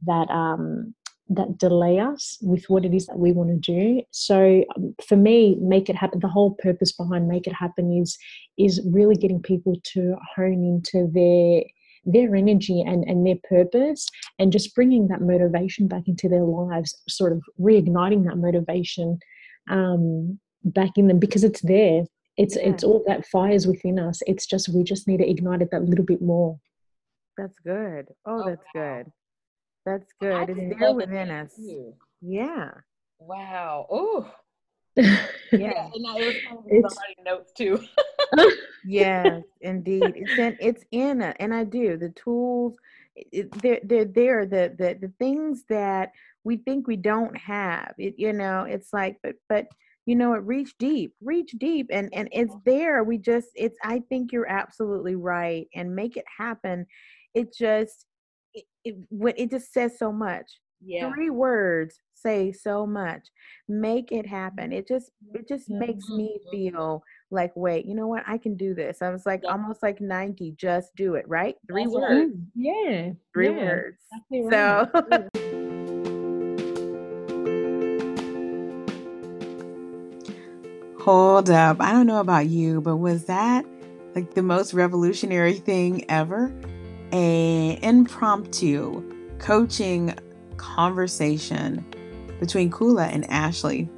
that 0.06 0.30
um 0.30 0.94
that 1.30 1.56
delay 1.58 1.98
us 1.98 2.36
with 2.42 2.64
what 2.68 2.84
it 2.84 2.92
is 2.92 3.06
that 3.06 3.18
we 3.18 3.32
want 3.32 3.48
to 3.48 3.72
do. 3.72 4.02
So 4.10 4.62
um, 4.76 4.94
for 5.06 5.16
me 5.16 5.56
make 5.60 5.88
it 5.88 5.96
happen 5.96 6.20
the 6.20 6.28
whole 6.28 6.54
purpose 6.62 6.92
behind 6.92 7.28
make 7.28 7.46
it 7.46 7.54
happen 7.54 7.92
is 7.92 8.18
is 8.58 8.80
really 8.92 9.16
getting 9.16 9.40
people 9.40 9.74
to 9.94 10.16
hone 10.36 10.64
into 10.64 11.10
their 11.12 11.62
their 12.06 12.34
energy 12.34 12.82
and 12.82 13.04
and 13.04 13.26
their 13.26 13.36
purpose 13.48 14.06
and 14.38 14.52
just 14.52 14.74
bringing 14.74 15.08
that 15.08 15.20
motivation 15.22 15.88
back 15.88 16.02
into 16.06 16.28
their 16.28 16.44
lives 16.44 17.00
sort 17.08 17.32
of 17.32 17.42
reigniting 17.60 18.24
that 18.26 18.36
motivation 18.38 19.18
um 19.70 20.38
back 20.64 20.90
in 20.96 21.08
them 21.08 21.18
because 21.18 21.44
it's 21.44 21.62
there 21.62 22.02
it's 22.36 22.56
Yeah. 22.56 22.68
it's 22.70 22.84
all 22.84 23.02
that 23.06 23.26
fires 23.26 23.66
within 23.66 23.98
us 23.98 24.20
it's 24.26 24.46
just 24.46 24.68
we 24.68 24.82
just 24.82 25.06
need 25.08 25.18
to 25.18 25.28
ignite 25.28 25.62
it 25.62 25.70
that 25.70 25.84
little 25.84 26.04
bit 26.04 26.20
more 26.22 26.58
That's 27.38 27.58
good. 27.60 28.06
Oh, 28.26 28.42
Oh, 28.42 28.48
that's 28.48 28.64
wow. 28.74 28.80
good. 28.82 29.06
That's 29.86 30.12
good. 30.20 30.50
It's 30.50 30.78
there 30.80 30.94
within 30.94 31.30
us. 31.30 31.52
you. 31.58 31.94
Yeah. 32.22 32.70
Wow. 33.18 33.86
Oh. 33.90 34.30
Yeah. 34.96 35.26
Yeah. 35.52 35.90
And 35.94 36.06
I, 36.06 36.16
it 36.18 36.26
was 36.26 36.36
kind 36.46 36.58
of 36.58 36.64
It's- 36.78 36.96
writing 37.00 37.24
notes 37.24 37.52
too. 37.52 37.74
yes, 38.84 39.42
indeed. 39.60 40.12
It's 40.16 40.38
in 40.38 40.56
it's 40.60 40.84
in 40.90 41.22
a, 41.22 41.34
and 41.40 41.54
I 41.54 41.64
do 41.64 41.96
the 41.96 42.10
tools. 42.10 42.76
It, 43.16 43.50
they're 43.62 43.80
they're 43.84 44.04
there. 44.04 44.46
The 44.46 44.74
the 44.76 44.98
the 45.00 45.12
things 45.18 45.64
that 45.68 46.12
we 46.44 46.58
think 46.58 46.86
we 46.86 46.96
don't 46.96 47.36
have. 47.36 47.94
It 47.98 48.14
you 48.18 48.32
know 48.32 48.64
it's 48.68 48.92
like 48.92 49.18
but 49.22 49.36
but 49.48 49.66
you 50.06 50.16
know 50.16 50.34
it 50.34 50.42
reach 50.42 50.76
deep 50.78 51.14
reach 51.22 51.52
deep 51.58 51.88
and 51.90 52.10
and 52.12 52.28
it's 52.32 52.54
there 52.64 53.02
we 53.04 53.18
just 53.18 53.48
it's 53.54 53.78
i 53.82 54.00
think 54.08 54.32
you're 54.32 54.48
absolutely 54.48 55.14
right 55.14 55.66
and 55.74 55.94
make 55.94 56.16
it 56.16 56.24
happen 56.38 56.86
it 57.34 57.54
just 57.54 58.06
it, 58.52 58.64
it, 58.84 58.96
it 59.36 59.50
just 59.50 59.72
says 59.72 59.98
so 59.98 60.12
much 60.12 60.60
yeah. 60.84 61.10
three 61.12 61.30
words 61.30 62.00
say 62.14 62.52
so 62.52 62.86
much 62.86 63.28
make 63.68 64.12
it 64.12 64.26
happen 64.26 64.72
it 64.72 64.86
just 64.86 65.10
it 65.34 65.48
just 65.48 65.68
makes 65.70 66.08
me 66.08 66.38
mm-hmm. 66.38 66.50
feel 66.50 67.02
like 67.30 67.52
wait 67.56 67.86
you 67.86 67.94
know 67.94 68.06
what? 68.06 68.22
I 68.26 68.38
can 68.38 68.56
do 68.56 68.74
this. 68.74 69.02
I 69.02 69.10
was 69.10 69.26
like 69.26 69.42
yeah. 69.44 69.50
almost 69.50 69.82
like 69.82 70.00
nike 70.00 70.52
just 70.56 70.94
do 70.96 71.14
it 71.14 71.28
right? 71.28 71.56
Three 71.68 71.84
That's 71.84 71.94
words. 71.94 72.10
right. 72.10 72.30
yeah 72.54 73.12
three 73.32 73.50
yeah. 73.50 73.56
words. 73.56 73.98
So 74.50 74.88
hold 81.00 81.50
up. 81.50 81.80
I 81.80 81.92
don't 81.92 82.06
know 82.06 82.20
about 82.20 82.46
you 82.46 82.80
but 82.80 82.96
was 82.96 83.24
that 83.26 83.64
like 84.14 84.34
the 84.34 84.42
most 84.42 84.74
revolutionary 84.74 85.54
thing 85.54 86.04
ever? 86.10 86.52
A 87.12 87.78
impromptu 87.82 89.02
coaching 89.38 90.14
conversation 90.56 91.84
between 92.40 92.70
Kula 92.70 93.12
and 93.12 93.28
Ashley. 93.30 93.88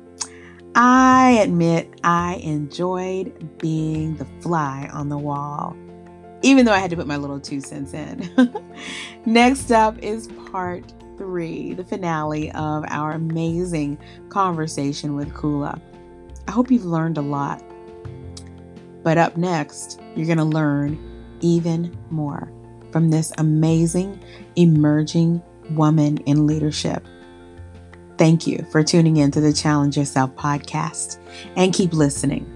I 0.79 1.39
admit 1.41 2.01
I 2.05 2.35
enjoyed 2.43 3.57
being 3.57 4.17
the 4.17 4.27
fly 4.43 4.91
on 4.93 5.09
the 5.09 5.17
wall, 5.17 5.75
even 6.43 6.67
though 6.67 6.75
I 6.75 6.81
had 6.81 6.91
to 6.91 6.97
put 6.97 7.07
my 7.07 7.17
little 7.17 7.41
two 7.41 7.63
cents 7.63 7.95
in. 7.95 8.31
Next 9.25 9.73
up 9.73 9.99
is 10.03 10.29
part 10.51 10.93
three, 11.17 11.73
the 11.73 11.83
finale 11.83 12.53
of 12.53 12.85
our 12.89 13.13
amazing 13.13 13.97
conversation 14.29 15.17
with 15.17 15.33
Kula. 15.33 15.81
I 16.47 16.51
hope 16.51 16.71
you've 16.71 16.85
learned 16.85 17.17
a 17.17 17.23
lot. 17.23 17.63
But 19.03 19.17
up 19.17 19.39
next, 19.39 19.99
you're 20.15 20.27
going 20.27 20.37
to 20.37 20.45
learn 20.45 20.99
even 21.41 21.97
more 22.11 22.53
from 22.93 23.09
this 23.09 23.33
amazing 23.39 24.23
emerging 24.57 25.43
woman 25.71 26.19
in 26.19 26.47
leadership. 26.47 27.07
Thank 28.19 28.47
you 28.47 28.65
for 28.71 28.83
tuning 28.83 29.19
in 29.19 29.31
to 29.33 29.41
the 29.41 29.53
Challenge 29.53 29.97
Yourself 29.97 30.35
podcast 30.37 31.19
and 31.55 31.75
keep 31.75 31.93
listening. 31.93 32.51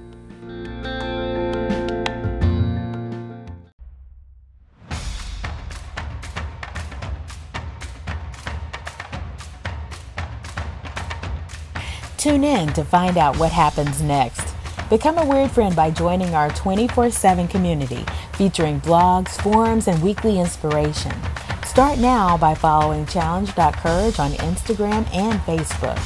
Tune 12.16 12.44
in 12.44 12.72
to 12.74 12.84
find 12.84 13.16
out 13.16 13.38
what 13.38 13.50
happens 13.50 14.02
next. 14.02 14.54
Become 14.90 15.18
a 15.18 15.26
weird 15.26 15.50
friend 15.50 15.74
by 15.74 15.90
joining 15.90 16.34
our 16.34 16.50
24 16.50 17.10
7 17.10 17.48
community 17.48 18.04
featuring 18.32 18.80
blogs, 18.80 19.40
forums, 19.42 19.88
and 19.88 20.02
weekly 20.02 20.38
inspiration. 20.38 21.12
Start 21.70 22.00
now 22.00 22.36
by 22.36 22.52
following 22.52 23.06
challenge.courage 23.06 24.18
on 24.18 24.32
Instagram 24.32 25.06
and 25.14 25.38
Facebook. 25.42 25.96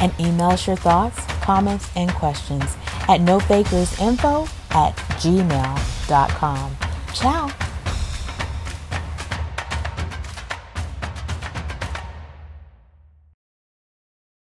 And 0.00 0.14
email 0.20 0.50
us 0.50 0.64
your 0.64 0.76
thoughts, 0.76 1.18
comments, 1.42 1.90
and 1.96 2.08
questions 2.12 2.76
at 3.08 3.20
nofakersinfo 3.22 4.48
at 4.70 4.94
gmail.com. 5.18 6.76
Ciao. 7.12 7.67